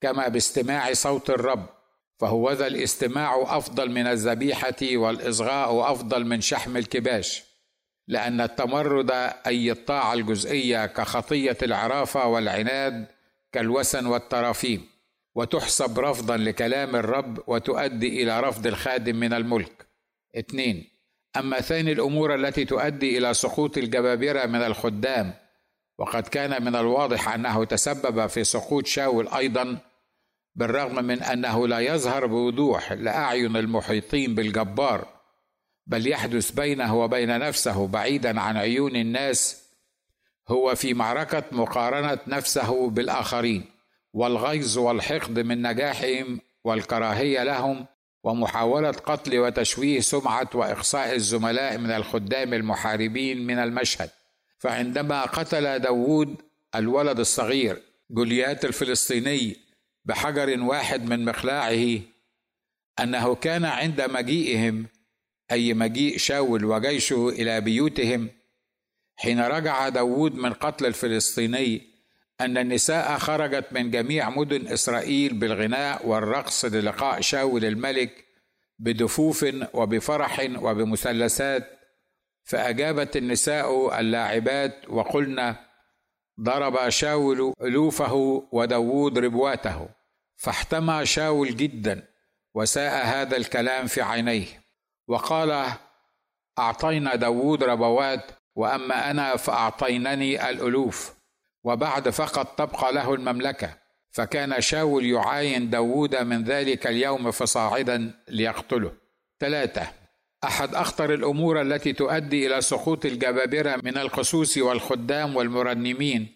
كما 0.00 0.28
باستماع 0.28 0.92
صوت 0.92 1.30
الرب 1.30 1.66
فهو 2.18 2.52
ذا 2.52 2.66
الاستماع 2.66 3.56
أفضل 3.56 3.90
من 3.90 4.06
الذبيحة 4.06 4.76
والإصغاء 4.82 5.92
أفضل 5.92 6.24
من 6.24 6.40
شحم 6.40 6.76
الكباش 6.76 7.44
لأن 8.08 8.40
التمرد 8.40 9.10
أي 9.46 9.70
الطاعة 9.70 10.12
الجزئية 10.12 10.86
كخطية 10.86 11.58
العرافة 11.62 12.26
والعناد 12.26 13.06
كالوسن 13.52 14.06
والترافيم 14.06 14.86
وتحسب 15.34 15.98
رفضا 15.98 16.36
لكلام 16.36 16.96
الرب 16.96 17.38
وتؤدي 17.46 18.22
إلى 18.22 18.40
رفض 18.40 18.66
الخادم 18.66 19.16
من 19.16 19.32
الملك. 19.32 19.86
اثنين 20.38 20.91
اما 21.36 21.60
ثاني 21.60 21.92
الأمور 21.92 22.34
التي 22.34 22.64
تؤدي 22.64 23.18
إلى 23.18 23.34
سقوط 23.34 23.78
الجبابرة 23.78 24.46
من 24.46 24.62
الخدام؟ 24.62 25.34
وقد 25.98 26.22
كان 26.22 26.64
من 26.64 26.76
الواضح 26.76 27.28
أنه 27.28 27.64
تسبب 27.64 28.26
في 28.26 28.44
سقوط 28.44 28.86
شاول 28.86 29.28
أيضا 29.28 29.78
بالرغم 30.54 31.04
من 31.04 31.22
أنه 31.22 31.68
لا 31.68 31.80
يظهر 31.80 32.26
بوضوح 32.26 32.92
لأعين 32.92 33.56
المحيطين 33.56 34.34
بالجبار 34.34 35.06
بل 35.86 36.06
يحدث 36.06 36.50
بينه 36.50 36.96
وبين 36.96 37.38
نفسه 37.38 37.86
بعيدا 37.86 38.40
عن 38.40 38.56
عيون 38.56 38.96
الناس 38.96 39.62
هو 40.48 40.74
في 40.74 40.94
معركة 40.94 41.42
مقارنة 41.52 42.18
نفسه 42.26 42.90
بالآخرين 42.90 43.64
والغيظ 44.12 44.78
والحقد 44.78 45.38
من 45.38 45.62
نجاحهم 45.62 46.40
والكراهية 46.64 47.44
لهم 47.44 47.86
ومحاولة 48.24 48.90
قتل 48.90 49.38
وتشويه 49.38 50.00
سمعة 50.00 50.50
وإقصاء 50.54 51.14
الزملاء 51.14 51.78
من 51.78 51.90
الخدام 51.90 52.54
المحاربين 52.54 53.46
من 53.46 53.58
المشهد. 53.58 54.10
فعندما 54.58 55.22
قتل 55.22 55.78
داوود 55.78 56.42
الولد 56.74 57.18
الصغير 57.20 57.82
جوليات 58.10 58.64
الفلسطيني 58.64 59.56
بحجر 60.04 60.60
واحد 60.62 61.04
من 61.04 61.24
مخلاعه 61.24 62.00
أنه 63.00 63.34
كان 63.34 63.64
عند 63.64 64.00
مجيئهم 64.00 64.86
أي 65.52 65.74
مجيء 65.74 66.18
شاول 66.18 66.64
وجيشه 66.64 67.28
إلى 67.28 67.60
بيوتهم 67.60 68.30
حين 69.16 69.40
رجع 69.40 69.88
داود 69.88 70.34
من 70.34 70.52
قتل 70.52 70.86
الفلسطيني 70.86 71.91
أن 72.44 72.58
النساء 72.58 73.18
خرجت 73.18 73.64
من 73.72 73.90
جميع 73.90 74.30
مدن 74.30 74.68
إسرائيل 74.68 75.34
بالغناء 75.34 76.06
والرقص 76.06 76.64
للقاء 76.64 77.20
شاول 77.20 77.64
الملك 77.64 78.24
بدفوف 78.78 79.46
وبفرح 79.74 80.40
وبمثلثات 80.62 81.78
فأجابت 82.44 83.16
النساء 83.16 84.00
اللاعبات 84.00 84.88
وقلن 84.88 85.54
ضرب 86.40 86.88
شاول 86.88 87.54
ألوفه 87.62 88.14
وداود 88.52 89.18
ربواته 89.18 89.88
فاحتمى 90.36 91.06
شاول 91.06 91.56
جدا 91.56 92.08
وساء 92.54 93.06
هذا 93.06 93.36
الكلام 93.36 93.86
في 93.86 94.02
عينيه 94.02 94.46
وقال 95.08 95.66
أعطينا 96.58 97.14
داود 97.14 97.64
ربوات 97.64 98.30
وأما 98.54 99.10
أنا 99.10 99.36
فأعطينني 99.36 100.50
الألوف. 100.50 101.21
وبعد 101.64 102.08
فقط 102.08 102.58
تبقى 102.58 102.92
له 102.92 103.14
المملكة. 103.14 103.74
فكان 104.10 104.60
شاول 104.60 105.06
يعاين 105.06 105.70
داود 105.70 106.16
من 106.16 106.44
ذلك 106.44 106.86
اليوم 106.86 107.30
فصاعدا 107.30 108.14
ليقتله. 108.28 108.92
ثلاثة 109.40 109.88
أحد 110.44 110.74
أخطر 110.74 111.14
الأمور 111.14 111.60
التي 111.62 111.92
تؤدي 111.92 112.46
إلى 112.46 112.60
سقوط 112.60 113.06
الجبابرة 113.06 113.80
من 113.82 113.98
القسوس 113.98 114.58
والخدام 114.58 115.36
والمرنمين 115.36 116.28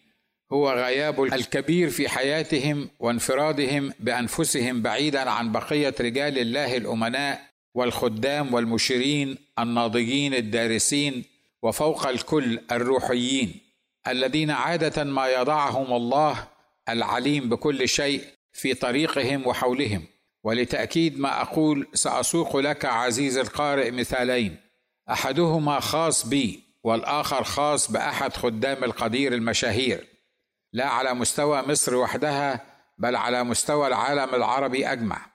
هو 0.52 0.73
غياب 0.73 1.23
الكبير 1.23 1.90
في 1.90 2.09
حياتهم 2.09 2.88
وانفرادهم 3.00 3.92
بأنفسهم 4.00 4.83
بعيدا 4.83 5.30
عن 5.30 5.52
بقية 5.52 5.95
رجال 6.00 6.38
الله 6.38 6.76
الأمناء 6.76 7.40
والخدام 7.75 8.54
والمشيرين 8.54 9.38
الناضجين 9.59 10.35
الدارسين 10.35 11.25
وفوق 11.62 12.06
الكل 12.06 12.61
الروحيين. 12.73 13.61
الذين 14.08 14.50
عادة 14.50 15.04
ما 15.04 15.28
يضعهم 15.28 15.92
الله 15.92 16.48
العليم 16.88 17.48
بكل 17.48 17.88
شيء 17.88 18.25
في 18.52 18.75
طريقهم 18.75 19.46
وحولهم. 19.46 20.04
ولتأكيد 20.44 21.18
ما 21.20 21.42
أقول 21.42 21.86
سأسوق 21.94 22.56
لك 22.56 22.84
عزيزي 22.84 23.40
القارئ 23.40 23.90
مثالين. 23.90 24.56
أحدهما 25.10 25.80
خاص 25.80 26.26
بي 26.26 26.60
والآخر 26.84 27.44
خاص 27.44 27.90
بأحد 27.90 28.36
خدام 28.36 28.84
القدير 28.84 29.34
المشاهير. 29.34 30.06
لا 30.72 30.88
على 30.88 31.14
مستوى 31.14 31.62
مصر 31.62 31.94
وحدها 31.94 32.60
بل 32.98 33.16
على 33.16 33.44
مستوى 33.44 33.86
العالم 33.86 34.34
العربي 34.34 34.86
أجمع. 34.92 35.26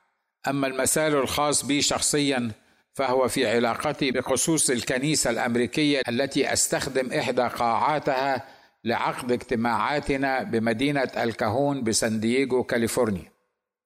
أما 0.47 0.67
المثال 0.67 1.15
الخاص 1.15 1.65
بي 1.65 1.81
شخصيا 1.81 2.51
فهو 2.93 3.27
في 3.27 3.47
علاقتي 3.47 4.11
بخصوص 4.11 4.69
الكنيسة 4.69 5.29
الأمريكية 5.29 6.01
التي 6.09 6.53
أستخدم 6.53 7.13
إحدى 7.13 7.41
قاعاتها 7.41 8.45
لعقد 8.83 9.31
اجتماعاتنا 9.31 10.43
بمدينة 10.43 11.11
الكهون 11.17 11.83
بسان 11.83 12.19
دييغو 12.19 12.63
كاليفورنيا. 12.63 13.31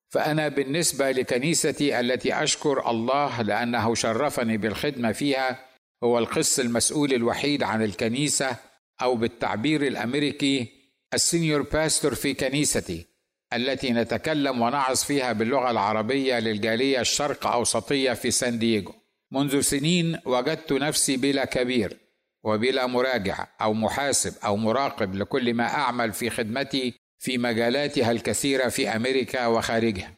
فأنا 0.09 0.47
بالنسبة 0.47 1.11
لكنيستي 1.11 1.99
التي 1.99 2.43
أشكر 2.43 2.89
الله 2.89 3.41
لأنه 3.41 3.95
شرفني 3.95 4.57
بالخدمة 4.57 5.11
فيها 5.11 5.59
هو 6.03 6.19
القس 6.19 6.59
المسؤول 6.59 7.13
الوحيد 7.13 7.63
عن 7.63 7.83
الكنيسة 7.83 8.55
أو 9.01 9.15
بالتعبير 9.15 9.87
الأمريكي 9.87 10.67
ال 11.13 11.20
senior 11.20 11.61
pastor 11.61 12.15
في 12.15 12.33
كنيستي 12.33 13.05
التي 13.53 13.91
نتكلم 13.91 14.61
ونعظ 14.61 15.03
فيها 15.03 15.33
باللغة 15.33 15.71
العربية 15.71 16.39
للجالية 16.39 17.01
الشرق 17.01 17.47
أوسطية 17.47 18.13
في 18.13 18.31
سان 18.31 18.59
دييغو. 18.59 18.93
منذ 19.31 19.61
سنين 19.61 20.19
وجدت 20.25 20.73
نفسي 20.73 21.17
بلا 21.17 21.45
كبير. 21.45 21.97
وبلا 22.45 22.87
مراجع 22.87 23.47
أو 23.61 23.73
محاسب 23.73 24.33
أو 24.45 24.57
مراقب 24.57 25.15
لكل 25.15 25.53
ما 25.53 25.63
أعمل 25.63 26.13
في 26.13 26.29
خدمتي 26.29 26.93
في 27.19 27.37
مجالاتها 27.37 28.11
الكثيرة 28.11 28.69
في 28.69 28.89
أمريكا 28.89 29.47
وخارجها. 29.47 30.13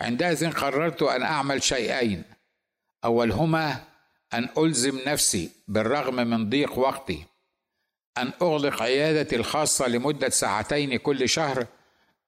عندئذ 0.00 0.50
قررت 0.50 1.02
أن 1.02 1.22
أعمل 1.22 1.62
شيئين. 1.62 2.22
أولهما 3.04 3.84
أن 4.34 4.48
ألزم 4.58 5.00
نفسي 5.06 5.50
بالرغم 5.68 6.14
من 6.14 6.50
ضيق 6.50 6.78
وقتي. 6.78 7.24
أن 8.18 8.32
أغلق 8.42 8.82
عيادتي 8.82 9.36
الخاصة 9.36 9.88
لمدة 9.88 10.28
ساعتين 10.28 10.96
كل 10.96 11.28
شهر 11.28 11.66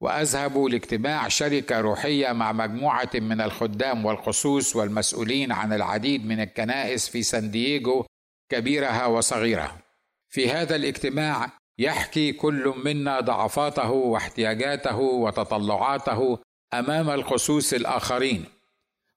وأذهب 0.00 0.59
لاجتماع 0.59 1.29
شركة 1.29 1.81
روحية 1.81 2.33
مع 2.33 2.53
مجموعة 2.53 3.11
من 3.15 3.41
الخدام 3.41 4.05
والقصوص 4.07 4.76
والمسؤولين 4.76 5.53
عن 5.53 5.73
العديد 5.73 6.26
من 6.26 6.41
الكنائس 6.41 7.09
في 7.09 7.23
سان 7.23 7.50
دييغو 7.50 8.07
كبيرها 8.49 9.07
وصغيرها. 9.07 9.79
في 10.29 10.50
هذا 10.50 10.76
الاجتماع 10.76 11.50
يحكي 11.79 12.33
كل 12.33 12.75
منا 12.85 13.21
ضعفاته 13.21 13.91
واحتياجاته 13.91 14.97
وتطلعاته 14.97 16.38
أمام 16.75 17.11
الخصوص 17.11 17.73
الآخرين 17.73 18.45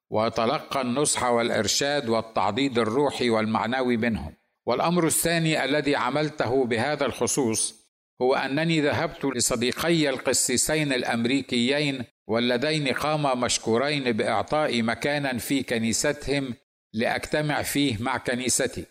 وتلقى 0.09 0.81
النصح 0.81 1.23
والإرشاد 1.23 2.09
والتعضيد 2.09 2.79
الروحي 2.79 3.29
والمعنوي 3.29 3.97
منهم. 3.97 4.33
والأمر 4.65 5.07
الثاني 5.07 5.65
الذي 5.65 5.95
عملته 5.95 6.65
بهذا 6.65 7.05
الخصوص 7.05 7.79
هو 8.21 8.35
أنني 8.35 8.81
ذهبت 8.81 9.25
لصديقي 9.25 10.09
القسيسين 10.09 10.93
الأمريكيين 10.93 12.03
واللذين 12.27 12.87
قاما 12.87 13.35
مشكورين 13.35 14.11
باعطائي 14.11 14.81
مكانا 14.81 15.37
في 15.37 15.63
كنيستهم 15.63 16.53
لأجتمع 16.93 17.61
فيه 17.61 17.97
مع 18.03 18.17
كنيستي. 18.17 18.85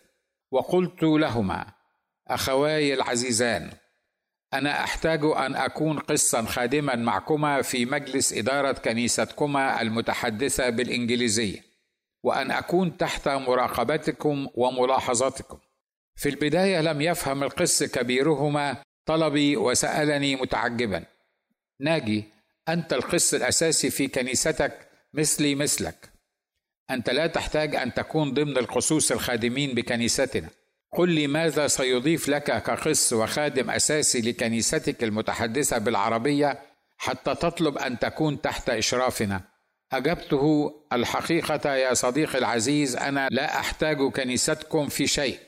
وقلت 0.51 1.03
لهما 1.03 1.65
أخواي 2.27 2.93
العزيزان 2.93 3.71
أنا 4.53 4.83
أحتاج 4.83 5.19
أن 5.23 5.55
أكون 5.55 5.99
قسا 5.99 6.41
خادما 6.41 6.95
معكما 6.95 7.61
في 7.61 7.85
مجلس 7.85 8.33
إدارة 8.33 8.71
كنيستكما 8.71 9.81
المتحدثة 9.81 10.69
بالانجليزيه 10.69 11.69
وأن 12.23 12.51
أكون 12.51 12.97
تحت 12.97 13.27
مراقبتكم 13.27 14.47
وملاحظتكم. 14.55 15.57
في 16.15 16.29
البداية 16.29 16.81
لم 16.81 17.01
يفهم 17.01 17.43
القس 17.43 17.83
كبيرهما 17.83 18.77
طلبي 19.05 19.57
وسألني 19.57 20.35
متعجبا. 20.35 21.05
ناجي 21.79 22.23
أنت 22.69 22.93
القس 22.93 23.33
الأساسي 23.33 23.89
في 23.89 24.07
كنيستك 24.07 24.87
مثلي 25.13 25.55
مثلك. 25.55 26.08
أنت 26.91 27.09
لا 27.09 27.27
تحتاج 27.27 27.75
أن 27.75 27.93
تكون 27.93 28.33
ضمن 28.33 28.57
القصوص 28.57 29.11
الخادمين 29.11 29.75
بكنيستنا. 29.75 30.49
قل 30.93 31.09
لي 31.09 31.27
ماذا 31.27 31.67
سيضيف 31.67 32.29
لك 32.29 32.43
كقس 32.43 33.13
وخادم 33.13 33.69
أساسي 33.69 34.21
لكنيستك 34.21 35.03
المتحدثة 35.03 35.77
بالعربية 35.77 36.59
حتى 36.97 37.35
تطلب 37.35 37.77
أن 37.77 37.99
تكون 37.99 38.41
تحت 38.41 38.69
إشرافنا؟ 38.69 39.41
أجبته 39.93 40.73
الحقيقة 40.93 41.75
يا 41.75 41.93
صديقي 41.93 42.37
العزيز 42.37 42.95
أنا 42.95 43.27
لا 43.31 43.59
أحتاج 43.59 43.97
كنيستكم 43.97 44.87
في 44.87 45.07
شيء. 45.07 45.39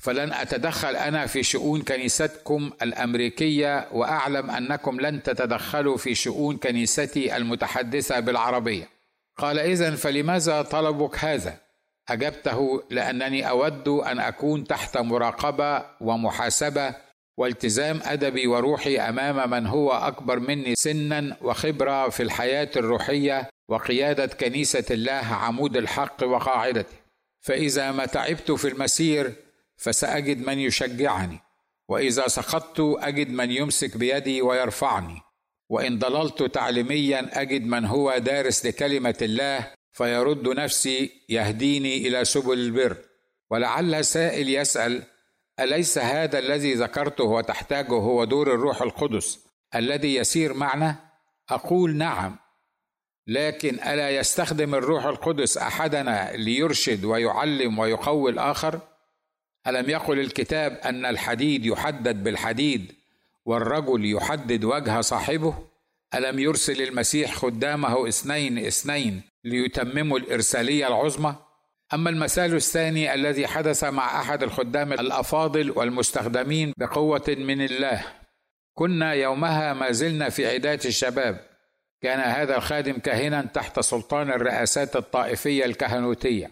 فلن 0.00 0.32
أتدخل 0.32 0.96
أنا 0.96 1.26
في 1.26 1.42
شؤون 1.42 1.82
كنيستكم 1.82 2.70
الأمريكية 2.82 3.88
وأعلم 3.92 4.50
أنكم 4.50 5.00
لن 5.00 5.22
تتدخلوا 5.22 5.96
في 5.96 6.14
شؤون 6.14 6.56
كنيستي 6.56 7.36
المتحدثة 7.36 8.20
بالعربية. 8.20 8.97
قال 9.38 9.58
اذا 9.58 9.96
فلماذا 9.96 10.62
طلبك 10.62 11.24
هذا؟ 11.24 11.60
أجبته 12.08 12.82
لأنني 12.90 13.48
أود 13.48 13.88
أن 13.88 14.18
أكون 14.18 14.64
تحت 14.64 14.96
مراقبة 14.96 15.84
ومحاسبة 16.00 16.94
والتزام 17.36 18.00
أدبي 18.04 18.46
وروحي 18.46 18.98
أمام 18.98 19.50
من 19.50 19.66
هو 19.66 19.92
أكبر 19.92 20.38
مني 20.38 20.74
سنا 20.74 21.36
وخبرة 21.42 22.08
في 22.08 22.22
الحياة 22.22 22.70
الروحية 22.76 23.48
وقيادة 23.68 24.26
كنيسة 24.26 24.84
الله 24.90 25.12
عمود 25.12 25.76
الحق 25.76 26.22
وقاعدته 26.22 26.96
فإذا 27.40 27.92
ما 27.92 28.06
تعبت 28.06 28.50
في 28.50 28.68
المسير 28.68 29.32
فسأجد 29.76 30.46
من 30.46 30.58
يشجعني 30.58 31.40
وإذا 31.88 32.28
سقطت 32.28 32.80
أجد 32.80 33.30
من 33.30 33.50
يمسك 33.50 33.96
بيدي 33.96 34.42
ويرفعني. 34.42 35.20
وإن 35.68 35.98
ضللت 35.98 36.42
تعليميا 36.42 37.40
أجد 37.40 37.62
من 37.66 37.84
هو 37.84 38.18
دارس 38.18 38.66
لكلمة 38.66 39.18
الله 39.22 39.72
فيرد 39.92 40.48
نفسي 40.48 41.10
يهديني 41.28 42.08
إلى 42.08 42.24
سبل 42.24 42.58
البر. 42.58 42.96
ولعل 43.50 44.04
سائل 44.04 44.48
يسأل 44.48 45.02
أليس 45.60 45.98
هذا 45.98 46.38
الذي 46.38 46.74
ذكرته 46.74 47.24
وتحتاجه 47.24 47.94
هو 47.94 48.24
دور 48.24 48.54
الروح 48.54 48.82
القدس 48.82 49.38
الذي 49.74 50.14
يسير 50.14 50.54
معنا؟ 50.54 50.96
أقول 51.48 51.96
نعم. 51.96 52.36
لكن 53.26 53.74
ألا 53.74 54.10
يستخدم 54.10 54.74
الروح 54.74 55.04
القدس 55.04 55.58
أحدنا 55.58 56.32
ليرشد 56.36 57.04
ويعلم 57.04 57.78
ويقوي 57.78 58.30
الآخر؟ 58.30 58.80
ألم 59.66 59.90
يقل 59.90 60.18
الكتاب 60.20 60.72
أن 60.72 61.06
الحديد 61.06 61.66
يحدد 61.66 62.22
بالحديد 62.24 62.97
والرجل 63.48 64.04
يحدد 64.04 64.64
وجه 64.64 65.00
صاحبه. 65.00 65.54
ألم 66.14 66.38
يرسل 66.38 66.82
المسيح 66.82 67.34
خدامه 67.34 68.08
اثنين 68.08 68.66
اثنين 68.66 69.22
ليتمموا 69.44 70.18
الإرسالية 70.18 70.88
العظمى؟ 70.88 71.34
أما 71.94 72.10
المثال 72.10 72.54
الثاني 72.54 73.14
الذي 73.14 73.46
حدث 73.46 73.84
مع 73.84 74.20
أحد 74.20 74.42
الخدام 74.42 74.92
الأفاضل 74.92 75.70
والمستخدمين 75.70 76.72
بقوة 76.76 77.24
من 77.28 77.60
الله. 77.64 78.04
كنا 78.74 79.12
يومها 79.12 79.74
ما 79.74 79.92
زلنا 79.92 80.28
في 80.28 80.46
عدايه 80.46 80.80
الشباب. 80.84 81.46
كان 82.02 82.20
هذا 82.20 82.56
الخادم 82.56 82.98
كاهنا 82.98 83.42
تحت 83.42 83.80
سلطان 83.80 84.30
الرئاسات 84.30 84.96
الطائفية 84.96 85.64
الكهنوتية. 85.64 86.50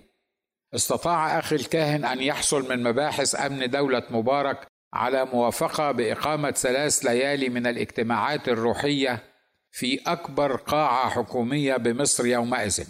استطاع 0.75 1.39
أخي 1.39 1.57
الكاهن 1.57 2.05
أن 2.05 2.23
يحصل 2.23 2.69
من 2.69 2.83
مباحث 2.83 3.41
أمن 3.41 3.71
دولة 3.71 4.03
مبارك 4.11 4.76
على 4.97 5.25
موافقة 5.25 5.93
بإقامة 5.93 6.51
ثلاث 6.51 7.05
ليالي 7.05 7.49
من 7.49 7.67
الاجتماعات 7.67 8.49
الروحية 8.49 9.23
في 9.71 10.01
أكبر 10.07 10.57
قاعة 10.57 11.11
حكومية 11.11 11.77
بمصر 11.77 12.27
يومئذ. 12.27 12.85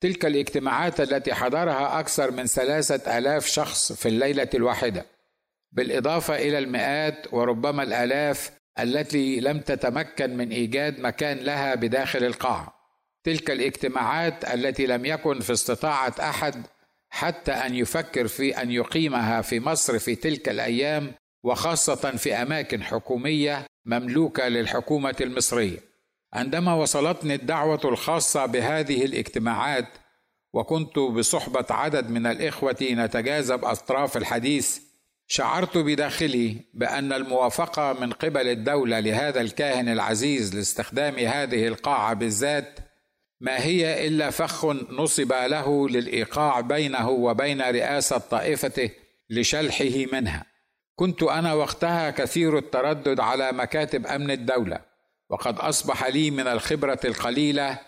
تلك 0.00 0.26
الاجتماعات 0.26 1.00
التي 1.00 1.34
حضرها 1.34 2.00
أكثر 2.00 2.30
من 2.30 2.46
ثلاثة 2.46 3.18
آلاف 3.18 3.46
شخص 3.46 3.92
في 3.92 4.08
الليلة 4.08 4.48
الواحدة. 4.54 5.06
بالإضافة 5.72 6.36
إلى 6.36 6.58
المئات 6.58 7.26
وربما 7.32 7.82
الآلاف 7.82 8.50
التي 8.80 9.40
لم 9.40 9.60
تتمكن 9.60 10.36
من 10.36 10.50
إيجاد 10.50 11.00
مكان 11.00 11.38
لها 11.38 11.74
بداخل 11.74 12.24
القاعة. 12.24 12.74
تلك 13.24 13.50
الاجتماعات 13.50 14.44
التي 14.44 14.86
لم 14.86 15.04
يكن 15.06 15.40
في 15.40 15.52
استطاعة 15.52 16.14
أحد 16.20 16.66
حتى 17.10 17.52
أن 17.52 17.74
يفكر 17.74 18.28
في 18.28 18.62
أن 18.62 18.70
يقيمها 18.70 19.42
في 19.42 19.60
مصر 19.60 19.98
في 19.98 20.14
تلك 20.14 20.48
الأيام 20.48 21.12
وخاصة 21.42 22.10
في 22.16 22.34
أماكن 22.34 22.82
حكومية 22.82 23.66
مملوكة 23.86 24.48
للحكومة 24.48 25.16
المصرية. 25.20 25.78
عندما 26.32 26.74
وصلتني 26.74 27.34
الدعوة 27.34 27.80
الخاصة 27.84 28.46
بهذه 28.46 29.04
الاجتماعات 29.04 29.88
وكنت 30.52 30.98
بصحبة 30.98 31.66
عدد 31.70 32.10
من 32.10 32.26
الإخوة 32.26 32.76
نتجاذب 32.82 33.64
أطراف 33.64 34.16
الحديث 34.16 34.80
شعرت 35.26 35.78
بداخلي 35.78 36.56
بأن 36.74 37.12
الموافقة 37.12 37.92
من 37.92 38.12
قبل 38.12 38.48
الدولة 38.48 39.00
لهذا 39.00 39.40
الكاهن 39.40 39.88
العزيز 39.88 40.54
لاستخدام 40.54 41.18
هذه 41.18 41.68
القاعة 41.68 42.14
بالذات 42.14 42.78
ما 43.40 43.64
هي 43.64 44.06
إلا 44.06 44.30
فخ 44.30 44.64
نصب 44.90 45.32
له 45.32 45.88
للإيقاع 45.88 46.60
بينه 46.60 47.08
وبين 47.08 47.60
رئاسة 47.60 48.18
طائفته 48.18 48.90
لشلحه 49.30 50.04
منها. 50.12 50.46
كنت 50.98 51.22
أنا 51.22 51.54
وقتها 51.54 52.10
كثير 52.10 52.58
التردد 52.58 53.20
على 53.20 53.52
مكاتب 53.52 54.06
أمن 54.06 54.30
الدولة 54.30 54.80
وقد 55.30 55.58
أصبح 55.58 56.06
لي 56.06 56.30
من 56.30 56.46
الخبرة 56.46 57.00
القليلة 57.04 57.78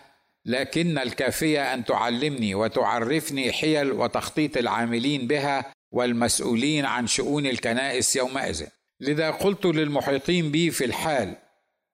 لكن 0.45 0.97
الكافية 0.97 1.73
أن 1.73 1.85
تعلمني 1.85 2.55
وتعرفني 2.55 3.51
حيل 3.51 3.91
وتخطيط 3.91 4.57
العاملين 4.57 5.27
بها 5.27 5.73
والمسؤولين 5.91 6.85
عن 6.85 7.07
شؤون 7.07 7.45
الكنائس 7.45 8.15
يومئذ. 8.15 8.67
لذا 8.99 9.31
قلت 9.31 9.65
للمحيطين 9.65 10.51
بي 10.51 10.71
في 10.71 10.85
الحال 10.85 11.35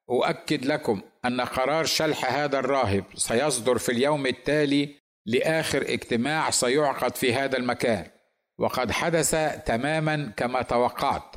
أؤكد 0.10 0.66
لكم 0.66 1.02
أن 1.26 1.42
قرار 1.42 1.86
شلح 1.86 2.34
هذا 2.34 2.60
الراهب 2.60 3.04
سيصدر 3.16 3.78
في 3.78 3.92
اليوم 3.92 4.28
التالي 4.28 4.96
لآخر 5.26 5.82
اجتماع 5.82 6.50
سيعقد 6.50 7.16
في 7.16 7.34
هذا 7.34 7.58
المكان. 7.58 8.17
وقد 8.58 8.92
حدث 8.92 9.36
تماما 9.66 10.34
كما 10.38 10.62
توقعت. 10.62 11.36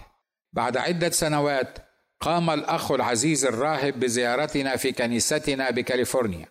بعد 0.53 0.77
عدة 0.77 1.11
سنوات 1.11 1.79
قام 2.21 2.51
الأخ 2.51 2.93
العزيز 2.93 3.45
الراهب 3.45 4.01
بزيارتنا 4.01 4.77
في 4.77 4.93
كنيستنا 4.93 5.71
بكاليفورنيا. 5.71 6.47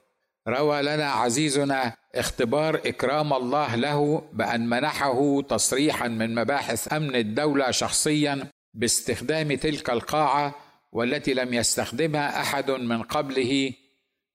روى 0.48 0.82
لنا 0.82 1.12
عزيزنا 1.12 1.94
اختبار 2.16 2.76
إكرام 2.76 3.34
الله 3.34 3.76
له 3.76 4.24
بأن 4.34 4.70
منحه 4.70 5.42
تصريحا 5.42 6.08
من 6.08 6.36
مباحث 6.36 6.94
أمن 6.94 7.16
الدولة 7.16 7.72
شخصيا 7.72 8.48
باستخدام 8.74 9.56
تلك 9.56 9.90
القاعة 9.90 10.56
والتي 10.92 11.34
لم 11.34 11.54
يستخدمها 11.54 12.42
أحد 12.42 12.72
من 12.72 13.04
قبله 13.04 13.74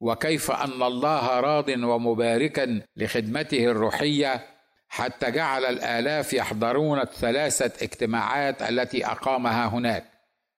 وكيف 0.01 0.51
أن 0.51 0.83
الله 0.83 1.41
راض 1.41 1.69
ومباركا 1.69 2.81
لخدمته 2.97 3.65
الروحية 3.65 4.54
حتى 4.95 5.31
جعل 5.31 5.65
الآلاف 5.65 6.33
يحضرون 6.33 7.01
الثلاثة 7.01 7.85
اجتماعات 7.85 8.63
التي 8.63 9.07
أقامها 9.07 9.67
هناك. 9.67 10.05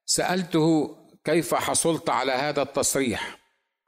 سألته 0.04 0.96
كيف 1.24 1.54
حصلت 1.54 2.10
على 2.10 2.32
هذا 2.32 2.62
التصريح؟ 2.62 3.38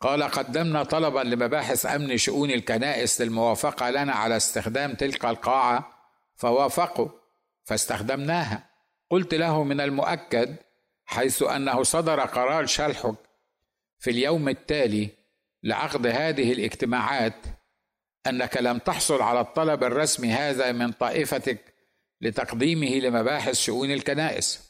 قال 0.01 0.23
قدمنا 0.23 0.83
طلبا 0.83 1.21
لمباحث 1.21 1.87
أمن 1.87 2.17
شؤون 2.17 2.51
الكنائس 2.51 3.21
للموافقة 3.21 3.91
لنا 3.91 4.13
على 4.13 4.37
استخدام 4.37 4.95
تلك 4.95 5.25
القاعة 5.25 5.93
فوافقوا 6.37 7.09
فاستخدمناها. 7.65 8.71
قلت 9.11 9.35
له 9.35 9.65
من 9.65 9.81
المؤكد 9.81 10.57
حيث 11.05 11.43
أنه 11.43 11.83
صدر 11.83 12.21
قرار 12.21 12.67
شلحك 12.67 13.15
في 13.99 14.11
اليوم 14.11 14.49
التالي 14.49 15.11
لعقد 15.63 16.07
هذه 16.07 16.53
الاجتماعات 16.53 17.35
أنك 18.29 18.57
لم 18.57 18.79
تحصل 18.79 19.23
على 19.23 19.41
الطلب 19.41 19.85
الرسمي 19.85 20.33
هذا 20.33 20.73
من 20.73 20.93
طائفتك 20.93 21.59
لتقديمه 22.21 22.99
لمباحث 22.99 23.61
شؤون 23.61 23.91
الكنائس. 23.91 24.69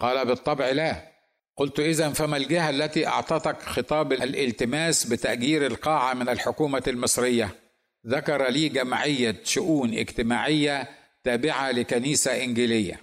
قال 0.00 0.26
بالطبع 0.26 0.70
لا. 0.70 1.18
قلت 1.56 1.80
إذا 1.80 2.08
فما 2.12 2.36
الجهة 2.36 2.70
التي 2.70 3.06
أعطتك 3.06 3.62
خطاب 3.62 4.12
الالتماس 4.12 5.04
بتأجير 5.04 5.66
القاعة 5.66 6.14
من 6.14 6.28
الحكومة 6.28 6.82
المصرية؟ 6.86 7.50
ذكر 8.06 8.48
لي 8.48 8.68
جمعية 8.68 9.40
شؤون 9.44 9.94
اجتماعية 9.94 10.88
تابعة 11.24 11.70
لكنيسة 11.70 12.44
إنجيلية. 12.44 13.00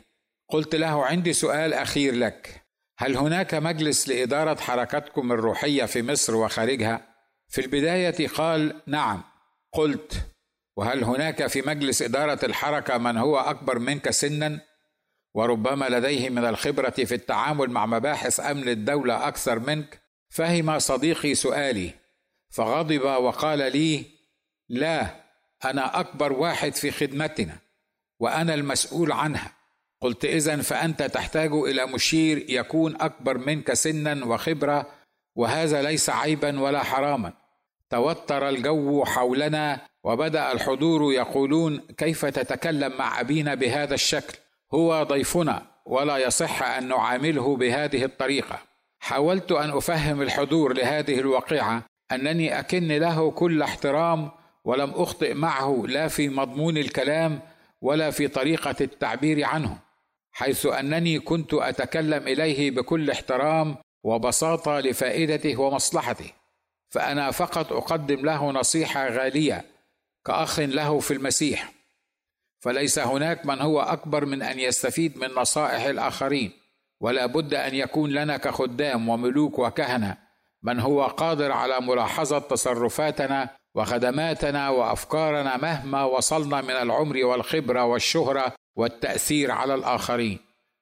قلت 0.49 0.75
له 0.75 1.05
عندي 1.05 1.33
سؤال 1.33 1.73
أخير 1.73 2.15
لك. 2.15 2.65
هل 2.97 3.17
هناك 3.17 3.53
مجلس 3.53 4.07
لإدارة 4.09 4.61
حركتكم 4.61 5.31
الروحية 5.31 5.85
في 5.85 6.01
مصر 6.01 6.35
وخارجها؟ 6.35 7.15
في 7.47 7.61
البداية 7.61 8.27
قال 8.27 8.81
نعم. 8.87 9.23
قلت 9.75 10.25
وهل 10.77 11.03
هناك 11.03 11.47
في 11.47 11.61
مجلس 11.61 12.01
إدارة 12.01 12.45
الحركة 12.45 12.97
من 12.97 13.17
هو 13.17 13.37
أكبر 13.37 13.79
منك 13.79 14.09
سنا؟ 14.09 14.59
وربما 15.33 15.89
لديه 15.89 16.29
من 16.29 16.45
الخبرة 16.45 16.89
في 16.89 17.15
التعامل 17.15 17.69
مع 17.69 17.85
مباحث 17.85 18.39
أمن 18.39 18.69
الدولة 18.69 19.27
أكثر 19.27 19.59
منك. 19.59 20.01
فهم 20.29 20.79
صديقي 20.79 21.35
سؤالي 21.35 21.93
فغضب 22.49 23.01
وقال 23.01 23.59
لي 23.59 24.05
لا 24.69 25.07
أنا 25.65 25.99
أكبر 25.99 26.33
واحد 26.33 26.75
في 26.75 26.91
خدمتنا 26.91 27.57
وأنا 28.19 28.53
المسؤول 28.53 29.11
عنها. 29.11 29.51
قلت 30.01 30.25
اذا 30.25 30.61
فأنت 30.61 31.03
تحتاج 31.03 31.51
إلى 31.53 31.85
مشير 31.85 32.45
يكون 32.49 33.01
أكبر 33.01 33.37
منك 33.37 33.73
سنا 33.73 34.25
وخبرة 34.25 34.91
وهذا 35.35 35.81
ليس 35.81 36.09
عيبا 36.09 36.59
ولا 36.59 36.83
حراما. 36.83 37.44
توتر 37.89 38.49
الجو 38.49 39.05
حولنا 39.05 39.81
وبدأ 40.03 40.51
الحضور 40.51 41.13
يقولون 41.13 41.77
كيف 41.97 42.25
تتكلم 42.25 42.97
مع 42.97 43.19
أبينا 43.19 43.55
بهذا 43.55 43.93
الشكل؟ 43.93 44.37
هو 44.73 45.03
ضيفنا 45.03 45.61
ولا 45.85 46.17
يصح 46.17 46.63
أن 46.63 46.87
نعامله 46.87 47.55
بهذه 47.55 48.03
الطريقة. 48.05 48.59
حاولت 48.99 49.51
أن 49.51 49.69
أفهم 49.69 50.21
الحضور 50.21 50.73
لهذه 50.73 51.19
الواقعة 51.19 51.83
أنني 52.11 52.59
أكن 52.59 52.87
له 52.87 53.31
كل 53.31 53.61
احترام 53.61 54.31
ولم 54.65 54.91
أخطئ 54.95 55.33
معه 55.33 55.83
لا 55.87 56.07
في 56.07 56.29
مضمون 56.29 56.77
الكلام 56.77 57.39
ولا 57.81 58.11
في 58.11 58.27
طريقة 58.27 58.75
التعبير 58.81 59.45
عنه 59.45 59.77
حيث 60.31 60.65
أنني 60.65 61.19
كنت 61.19 61.53
أتكلم 61.53 62.27
إليه 62.27 62.71
بكل 62.71 63.11
احترام 63.11 63.75
وبساطة 64.03 64.79
لفائدته 64.79 65.61
ومصلحته. 65.61 66.31
فأنا 66.89 67.31
فقط 67.31 67.73
أقدم 67.73 68.25
له 68.25 68.51
نصيحة 68.51 69.07
غالية 69.07 69.65
كأخ 70.25 70.59
له 70.59 70.99
في 70.99 71.11
المسيح. 71.13 71.71
فليس 72.59 72.99
هناك 72.99 73.45
من 73.45 73.61
هو 73.61 73.81
أكبر 73.81 74.25
من 74.25 74.41
أن 74.41 74.59
يستفيد 74.59 75.17
من 75.17 75.27
نصائح 75.27 75.83
الآخرين 75.83 76.51
ولا 77.01 77.25
بد 77.25 77.53
أن 77.53 77.75
يكون 77.75 78.09
لنا 78.09 78.37
كخدام 78.37 79.09
وملوك 79.09 79.59
وكهنة 79.59 80.17
من 80.63 80.79
هو 80.79 81.03
قادر 81.03 81.51
على 81.51 81.81
ملاحظة 81.81 82.39
تصرفاتنا 82.39 83.49
وخدماتنا 83.75 84.69
وأفكارنا 84.69 85.57
مهما 85.57 86.03
وصلنا 86.03 86.61
من 86.61 86.71
العمر 86.71 87.25
والخبرة 87.25 87.85
والشهرة 87.85 88.53
والتأثير 88.75 89.51
على 89.51 89.75
الآخرين. 89.75 90.39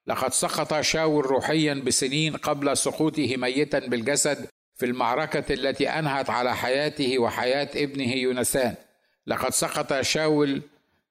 لقد 0.08 0.34
سقط 0.34 0.82
شاول 0.82 1.26
روحيا 1.26 1.74
بسنين 1.74 2.38
قبل 2.38 2.78
سقوطه 2.78 3.38
ميتا 3.38 3.80
بالجسد 3.80 4.48
في 4.76 4.86
المعركة 4.86 5.54
التي 5.54 5.90
أنهت 5.90 6.30
على 6.30 6.56
حياته 6.56 7.20
وحياة 7.20 7.70
ابنه 7.76 8.14
يونسان. 8.14 8.76
لقد 9.28 9.50
سقط 9.50 10.02
شاول 10.02 10.62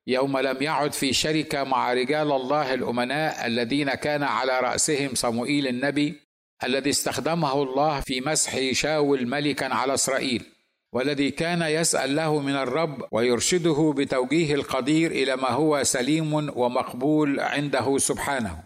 يوم 0.06 0.38
لم 0.38 0.62
يعد 0.62 0.92
في 0.92 1.12
شركة 1.12 1.64
مع 1.64 1.92
رجال 1.92 2.32
الله 2.32 2.74
الأمناء 2.74 3.46
الذين 3.46 3.90
كان 3.90 4.22
على 4.22 4.60
رأسهم 4.60 5.14
صموئيل 5.14 5.66
النبي 5.66 6.20
الذي 6.64 6.90
استخدمه 6.90 7.62
الله 7.62 8.00
في 8.00 8.20
مسح 8.20 8.72
شاول 8.72 9.26
ملكا 9.26 9.74
على 9.74 9.94
إسرائيل 9.94 10.44
والذي 10.92 11.30
كان 11.30 11.62
يسأل 11.62 12.16
له 12.16 12.40
من 12.40 12.56
الرب 12.56 13.04
ويرشده 13.12 13.94
بتوجيه 13.96 14.54
القدير 14.54 15.10
إلى 15.10 15.36
ما 15.36 15.48
هو 15.50 15.82
سليم 15.82 16.34
ومقبول 16.34 17.40
عنده 17.40 17.98
سبحانه. 17.98 18.64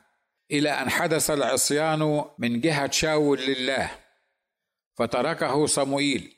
إلى 0.53 0.71
أن 0.71 0.91
حدث 0.91 1.31
العصيان 1.31 2.25
من 2.39 2.61
جهة 2.61 2.91
شاول 2.91 3.41
لله. 3.41 3.91
فتركه 4.97 5.67
صموئيل 5.67 6.35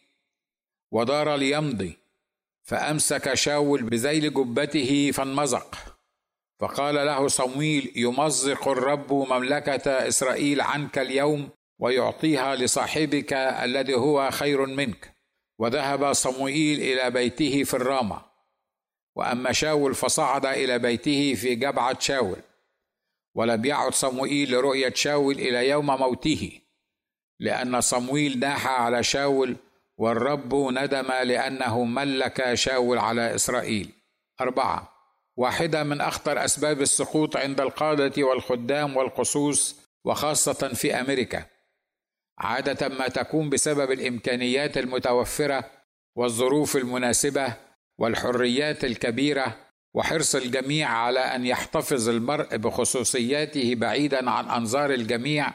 ودار 0.92 1.36
ليمضي 1.36 1.98
فأمسك 2.62 3.34
شاول 3.34 3.82
بذيل 3.82 4.34
جبته 4.34 5.10
فانمزق. 5.14 5.76
فقال 6.60 6.94
له 6.94 7.28
صمويل 7.28 7.92
يمزق 7.96 8.68
الرب 8.68 9.12
مملكة 9.12 10.08
إسرائيل 10.08 10.60
عنك 10.60 10.98
اليوم 10.98 11.48
ويعطيها 11.78 12.56
لصاحبك 12.56 13.32
الذي 13.32 13.94
هو 13.94 14.30
خير 14.30 14.66
منك. 14.66 15.14
وذهب 15.58 16.12
صموئيل 16.12 16.80
إلى 16.80 17.10
بيته 17.10 17.64
في 17.64 17.74
الرامة. 17.74 18.22
وأما 19.16 19.52
شاول 19.52 19.94
فصعد 19.94 20.46
إلى 20.46 20.78
بيته 20.78 21.34
في 21.34 21.54
جبعة 21.54 21.98
شاول. 21.98 22.42
ولم 23.34 23.64
يعد 23.64 23.94
صموئيل 23.94 24.52
لرؤية 24.52 24.94
شاول 24.94 25.34
إلى 25.34 25.68
يوم 25.68 25.86
موته. 25.86 26.60
لأن 27.40 27.80
صمويل 27.80 28.38
ناح 28.38 28.66
على 28.66 29.02
شاول 29.02 29.56
والرب 29.96 30.54
ندم 30.54 31.06
لأنه 31.24 31.84
ملك 31.84 32.54
شاول 32.54 32.98
على 32.98 33.34
إسرائيل. 33.34 33.90
أربعة. 34.40 34.92
واحدة 35.36 35.82
من 35.82 36.00
أخطر 36.00 36.44
أسباب 36.44 36.80
السقوط 36.80 37.36
عند 37.36 37.60
القادة 37.60 38.22
والخدام 38.22 38.96
والقصوص 38.96 39.80
وخاصة 40.04 40.68
في 40.68 41.00
أمريكا. 41.00 41.44
عادة 42.38 42.88
ما 42.88 43.08
تكون 43.08 43.50
بسبب 43.50 43.92
الإمكانيات 43.92 44.78
المتوفرة 44.78 45.64
والظروف 46.16 46.76
المناسبة 46.76 47.54
والحريات 47.98 48.84
الكبيرة 48.84 49.56
وحرص 49.94 50.34
الجميع 50.34 50.88
على 50.88 51.20
أن 51.20 51.46
يحتفظ 51.46 52.08
المرء 52.08 52.56
بخصوصياته 52.56 53.74
بعيدا 53.74 54.30
عن 54.30 54.50
أنظار 54.50 54.90
الجميع 54.90 55.52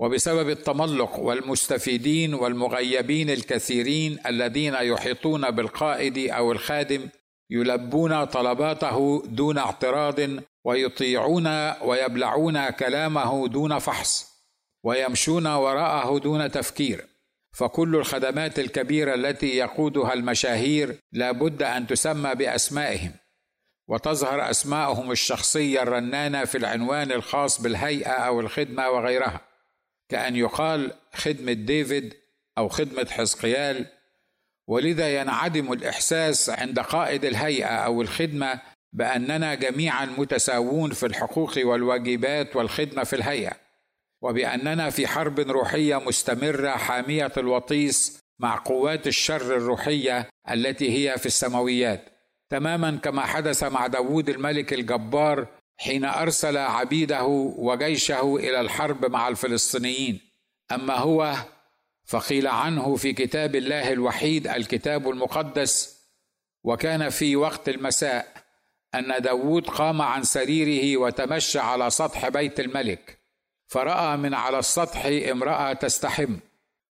وبسبب 0.00 0.50
التملق 0.50 1.18
والمستفيدين 1.18 2.34
والمغيبين 2.34 3.30
الكثيرين 3.30 4.18
الذين 4.26 4.74
يحيطون 4.74 5.50
بالقائد 5.50 6.18
أو 6.18 6.52
الخادم 6.52 7.08
يلبون 7.50 8.24
طلباته 8.24 9.22
دون 9.26 9.58
اعتراض 9.58 10.20
ويطيعون 10.64 11.46
ويبلعون 11.82 12.70
كلامه 12.70 13.48
دون 13.48 13.78
فحص 13.78 14.38
ويمشون 14.84 15.46
وراءه 15.46 16.18
دون 16.18 16.50
تفكير. 16.50 17.06
فكل 17.52 17.96
الخدمات 17.96 18.58
الكبيرة 18.58 19.14
التي 19.14 19.56
يقودها 19.56 20.12
المشاهير 20.12 20.96
لا 21.12 21.32
بد 21.32 21.62
أن 21.62 21.86
تسمى 21.86 22.34
بأسمائهم. 22.34 23.12
وتظهر 23.88 24.50
اسماءهم 24.50 25.10
الشخصية 25.10 25.82
الرنانة 25.82 26.44
في 26.44 26.58
العنوان 26.58 27.12
الخاص 27.12 27.62
بالهيئة 27.62 28.10
أو 28.10 28.40
الخدمة 28.40 28.88
وغيرها. 28.88 29.47
كأن 30.08 30.36
يقال 30.36 30.92
خدمة 31.14 31.52
ديفيد 31.52 32.14
أو 32.58 32.68
خدمة 32.68 33.06
حزقيال. 33.10 33.86
ولذا 34.68 35.20
ينعدم 35.20 35.72
الإحساس 35.72 36.50
عند 36.50 36.78
قائد 36.78 37.24
الهيئة 37.24 37.76
أو 37.76 38.02
الخدمة 38.02 38.60
بأننا 38.92 39.54
جميعا 39.54 40.06
متساوون 40.06 40.90
في 40.90 41.06
الحقوق 41.06 41.58
والواجبات 41.58 42.56
والخدمة 42.56 43.04
في 43.04 43.16
الهيئة 43.16 43.52
وبأننا 44.22 44.90
في 44.90 45.06
حرب 45.06 45.40
روحية 45.40 45.96
مستمرة 45.96 46.70
حامية 46.70 47.32
الوطيس 47.36 48.20
مع 48.38 48.62
قوات 48.64 49.06
الشر 49.06 49.56
الروحية 49.56 50.28
التي 50.50 50.90
هي 50.92 51.18
في 51.18 51.26
السماويات. 51.26 52.04
تماما 52.50 52.96
كما 52.96 53.22
حدث 53.22 53.64
مع 53.64 53.86
داوود 53.86 54.28
الملك 54.28 54.72
الجبار 54.72 55.46
حين 55.78 56.04
أرسل 56.04 56.56
عبيده 56.56 57.24
وجيشه 57.58 58.36
إلى 58.36 58.60
الحرب 58.60 59.06
مع 59.10 59.28
الفلسطينيين. 59.28 60.20
أما 60.72 60.94
هو 60.94 61.34
فقيل 62.04 62.46
عنه 62.46 62.96
في 62.96 63.12
كتاب 63.12 63.56
الله 63.56 63.92
الوحيد 63.92 64.46
الكتاب 64.46 65.10
المقدس 65.10 65.98
وكان 66.64 67.08
في 67.08 67.36
وقت 67.36 67.68
المساء 67.68 68.26
أن 68.94 69.22
داوود 69.22 69.66
قام 69.66 70.02
عن 70.02 70.22
سريره 70.22 71.00
وتمشى 71.00 71.58
على 71.58 71.90
سطح 71.90 72.28
بيت 72.28 72.60
الملك 72.60 73.18
فرأى 73.66 74.16
من 74.16 74.34
على 74.34 74.58
السطح 74.58 75.04
امرأة 75.06 75.72
تستحم 75.72 76.36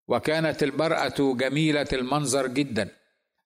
وكانت 0.09 0.63
المرأة 0.63 1.15
جميلة 1.19 1.87
المنظر 1.93 2.47
جدا 2.47 2.89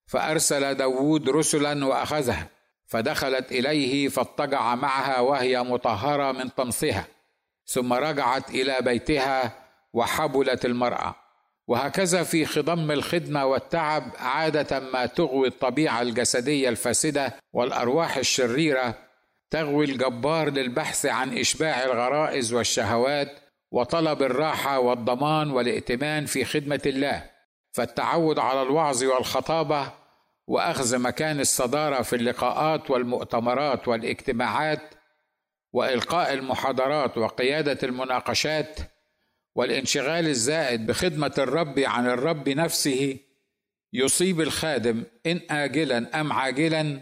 فأرسل 0.07 0.74
داوود 0.74 1.29
رسلا 1.29 1.87
وأخذها. 1.87 2.48
فدخلت 2.90 3.53
إليه 3.53 4.09
فاضطجع 4.09 4.74
معها 4.74 5.20
وهي 5.20 5.62
مطهرة 5.62 6.33
من 6.33 6.48
طمثها 6.48 7.07
ثم 7.66 7.92
رجعت 7.92 8.50
إلى 8.50 8.76
بيتها 8.81 9.53
وحبلت 9.92 10.64
المرأة. 10.64 11.14
وهكذا 11.66 12.22
في 12.22 12.46
خضم 12.46 12.90
الخدمة 12.90 13.46
والتعب 13.46 14.03
عادة 14.18 14.81
ما 14.81 15.07
تغوي 15.07 15.48
الطبيعة 15.48 16.03
الجسدية 16.03 16.68
الفاسدة 16.68 17.35
والأرواح 17.53 18.16
الشريرة 18.16 18.94
تغوي 19.50 19.85
الجبار 19.85 20.50
للبحث 20.50 21.07
عن 21.07 21.38
إشباع 21.38 21.85
الغرائز 21.85 22.53
والشهوات 22.53 23.38
وطلب 23.72 24.22
الراحة 24.22 24.79
والضمان 24.79 25.50
والائتمان 25.50 26.26
في 26.26 26.44
خدمة 26.44 26.83
الله. 26.87 27.31
فالتعود 27.72 28.38
على 28.38 28.62
الوعظ 28.62 29.05
والخطابة 29.05 29.99
وأخذ 30.46 30.98
مكان 30.98 31.40
الصدارة 31.40 32.03
في 32.03 32.16
اللقاءات 32.16 32.90
والمؤتمرات 32.90 33.88
والاجتماعات 33.88 34.94
وإلقاء 35.72 36.33
المحاضرات 36.33 37.18
وقيادة 37.18 37.79
المناقشات 37.83 38.79
والانشغال 39.55 40.26
الزائد 40.26 40.87
بخدمة 40.87 41.35
الرب 41.38 41.79
عن 41.79 42.07
الرب 42.07 42.48
نفسه 42.48 43.18
يصيب 43.92 44.40
الخادم 44.40 45.05
إن 45.26 45.40
اجلا 45.50 46.20
أم 46.20 46.33
عاجلا 46.33 47.00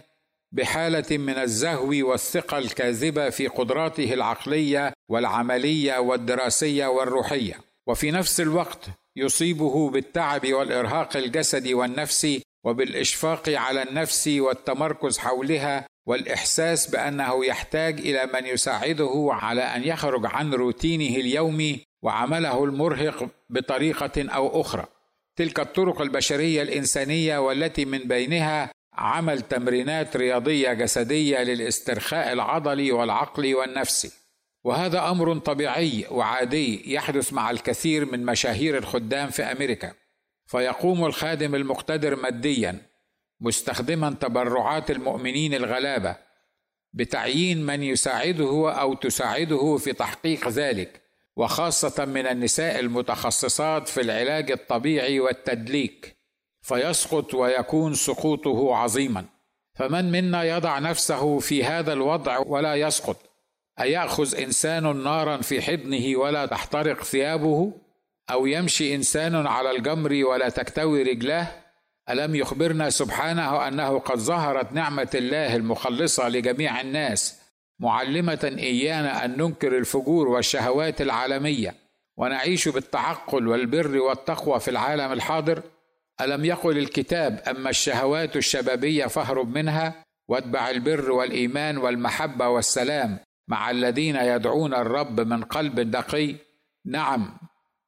بحالة 0.53 1.19
من 1.19 1.39
الزهو 1.39 2.11
والثقة 2.11 2.59
الكاذبة 2.59 3.31
في 3.31 3.47
قدراته 3.47 4.15
العقلية 4.15 4.93
والعملية 5.09 5.99
والدراسية 5.99 6.87
والروحية. 6.87 7.61
وفي 7.87 8.11
نفس 8.11 8.41
الوقت 8.41 8.87
يصيبه 9.17 9.91
بالتعب 9.91 10.53
والإرهاق 10.53 11.17
الجسدي 11.17 11.75
والنفسي 11.75 12.43
وبالإشفاق 12.65 13.49
على 13.49 13.83
النفس 13.83 14.29
والتمركز 14.29 15.19
حولها 15.19 15.87
والإحساس 16.07 16.91
بأنه 16.91 17.45
يحتاج 17.47 18.01
إلى 18.01 18.31
من 18.35 18.47
يساعده 18.47 19.29
على 19.31 19.63
أن 19.63 19.85
يخرج 19.85 20.27
عن 20.27 20.55
روتينه 20.55 21.17
اليومي 21.17 21.81
وعمله 22.03 22.65
المرهق 22.65 23.29
بطريقة 23.51 24.29
أو 24.29 24.61
أخرى. 24.61 24.87
تلك 25.37 25.61
الطرق 25.61 26.01
البشرية 26.01 26.63
الإنسانية 26.63 27.39
والتي 27.39 27.85
من 27.85 27.99
بينها 27.99 28.71
عمل 28.95 29.41
تمرينات 29.41 30.17
رياضية 30.17 30.73
جسدية 30.73 31.39
للاسترخاء 31.39 32.33
العضلي 32.33 32.93
والعقلي 32.93 33.55
والنفسي 33.55 34.11
وهذا 34.65 35.11
أمر 35.11 35.39
طبيعي 35.39 36.07
وعادي 36.11 36.95
يحدث 36.95 37.33
مع 37.33 37.51
الكثير 37.51 38.13
من 38.13 38.27
مشاهير 38.27 38.79
الخدام 38.79 39.31
في 39.31 39.43
أمريكا. 39.43 39.93
فيقوم 40.49 41.05
الخادم 41.05 41.55
المقتدر 41.55 42.17
ماديا 42.17 42.83
مستخدما 43.41 44.17
تبرعات 44.21 44.91
المؤمنين 44.91 45.55
الغلابة 45.55 46.17
بتعيين 46.93 47.67
من 47.67 47.83
يساعده 47.83 48.73
أو 48.81 48.95
تساعده 48.95 49.77
في 49.77 49.93
تحقيق 49.93 50.49
ذلك 50.49 51.03
وخاصة 51.37 52.05
من 52.05 52.27
النساء 52.27 52.81
المتخصصات 52.81 53.89
في 53.89 54.01
العلاج 54.01 54.51
الطبيعي 54.51 55.21
والتدليك. 55.21 56.17
فيسقط 56.63 57.35
ويكون 57.35 57.95
سقوطه 57.95 58.77
عظيما. 58.77 59.25
فمن 59.75 60.13
منا 60.13 60.45
يضع 60.45 60.79
نفسه 60.79 61.39
في 61.39 61.65
هذا 61.65 61.93
الوضع 61.93 62.39
ولا 62.39 62.75
يسقط؟ 62.75 63.17
أيأخذ 63.81 64.41
إنسان 64.41 65.03
نارا 65.05 65.37
في 65.37 65.63
حضنه 65.63 66.17
ولا 66.19 66.47
تحترق 66.47 67.05
ثيابه؟ 67.05 67.73
أو 68.31 68.47
يمشي 68.47 68.95
إنسان 68.95 69.47
على 69.47 69.71
الجمر 69.71 70.25
ولا 70.25 70.49
تكتوي 70.49 71.03
رجلاه 71.03 71.49
ألم 72.11 72.35
يخبرنا 72.35 72.91
سبحانه 72.91 73.69
أنه 73.69 73.99
قد 73.99 74.19
ظهرت 74.19 74.73
نعمة 74.73 75.11
الله 75.15 75.57
المخلصة 75.57 76.29
لجميع 76.29 76.81
الناس 76.81 77.41
معلمة 77.81 78.55
إيانا 78.59 79.25
أن 79.25 79.37
ننكر 79.39 79.79
الفجور 79.79 80.29
والشهوات 80.29 81.01
العالمية 81.01 81.75
ونعيش 82.17 82.69
بالتعقل 82.69 83.49
والبر 83.49 83.99
والتقوى 83.99 84.61
في 84.61 84.71
العالم 84.71 85.13
الحاضر؟ 85.13 85.63
ألم 86.21 86.45
يقل 86.45 86.79
الكتاب 86.79 87.43
اما 87.49 87.71
الشهوات 87.71 88.37
الشبابية 88.37 89.07
فاهرب 89.07 89.59
منها؟ 89.59 90.05
واتبع 90.29 90.71
البر 90.71 91.11
والإيمان 91.11 91.79
والمحبة 91.79 92.49
والسلام 92.49 93.19
مع 93.49 93.71
الذين 93.71 94.17
يدعون 94.17 94.75
الرب 94.75 95.21
من 95.21 95.45
قلب 95.45 95.81
نقي 95.81 96.35
نعم 96.87 97.39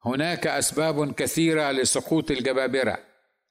هناك 0.05 0.47
أسباب 0.47 1.13
كثيرة 1.13 1.71
لسقوط 1.71 2.31
الجبابرة 2.31 2.99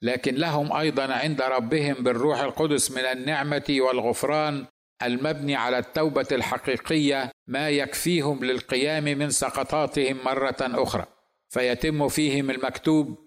لكن 0.02 0.34
لهم 0.34 0.72
أيضا 0.72 1.12
عند 1.12 1.42
ربهم 1.42 1.94
بالروح 1.94 2.40
القدس 2.40 2.90
من 2.90 3.04
النعمة 3.04 3.76
والغفران 3.80 4.66
المبني 5.02 5.56
على 5.56 5.78
التوبة 5.78 6.26
الحقيقية 6.32 7.30
ما 7.46 7.68
يكفيهم 7.68 8.44
للقيام 8.44 9.04
من 9.04 9.30
سقطاتهم 9.30 10.18
مرة 10.24 10.56
أخرى. 10.60 11.06
فيتم 11.48 12.08
فيهم 12.08 12.50
المكتوب 12.50 13.18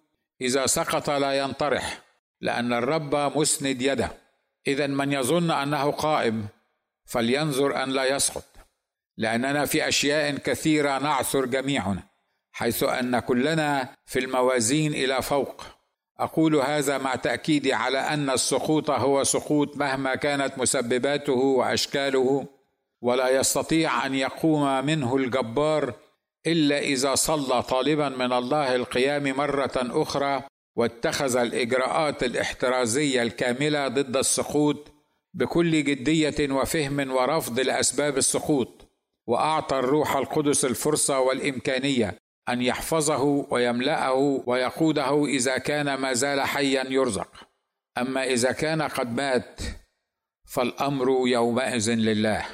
إذا 0.42 0.66
سقط 0.66 1.10
لا 1.10 1.38
ينطرح 1.38 2.02
لأن 2.42 2.74
الرب 2.74 3.16
مسند 3.16 3.82
يده. 3.82 4.12
اذا 4.68 4.88
من 4.88 5.14
يظن 5.14 5.52
أنه 5.52 5.92
قائم 5.92 6.48
فلينظر 7.06 7.84
أن 7.84 7.90
لا 7.90 8.16
يسقط 8.16 8.46
لأننا 9.18 9.66
في 9.66 9.88
أشياء 9.88 10.38
كثيرة 10.38 11.00
نعثر 11.00 11.46
جميعنا. 11.46 12.13
حيث 12.54 12.84
أن 12.84 13.20
كلنا 13.20 13.96
في 14.06 14.20
الموازين 14.20 14.94
إلى 14.94 15.22
فوق. 15.22 15.64
أقول 16.20 16.56
هذا 16.56 16.98
مع 16.98 17.16
تاكيدي 17.16 17.74
على 17.74 18.00
أن 18.00 18.30
السقوط 18.30 18.90
هو 18.90 19.24
سقوط 19.24 19.78
مهما 19.78 20.16
كانت 20.16 20.58
مسبباته 20.58 21.34
وأشكاله 21.34 22.48
ولا 23.02 23.30
يستطيع 23.30 24.06
أن 24.06 24.16
يقوم 24.16 24.86
منه 24.86 25.16
الجبار 25.16 25.94
إلا 26.48 26.80
إذا 26.80 27.16
صلى 27.16 27.64
طالبا 27.64 28.10
من 28.10 28.34
الله 28.34 28.76
القيام 28.76 29.24
مرة 29.24 29.72
أخرى 29.76 30.44
واتخذ 30.76 31.38
الإجراءات 31.38 32.24
الإحترازية 32.24 33.22
الكاملة 33.22 33.88
ضد 33.88 34.18
السقوط 34.18 34.92
بكل 35.34 35.84
جدية 35.84 36.52
وفهم 36.52 37.12
ورفض 37.12 37.60
لأسباب 37.60 38.18
السقوط 38.18 38.88
وأعطى 39.28 39.80
الروح 39.80 40.16
القدس 40.16 40.66
الفرصة 40.66 41.20
والإمكانية. 41.20 42.23
أن 42.50 42.62
يحفظه 42.62 43.24
ويملأه 43.50 44.44
ويقوده 44.46 45.26
إذا 45.26 45.58
كان 45.58 45.94
ما 45.94 46.14
زال 46.14 46.42
حيا 46.42 46.86
يرزق. 46.90 47.48
أما 47.98 48.24
إذا 48.24 48.52
كان 48.52 48.82
قد 48.82 49.16
مات 49.16 49.62
فالأمر 50.46 51.28
يومئذ 51.28 51.90
لله. 51.90 52.46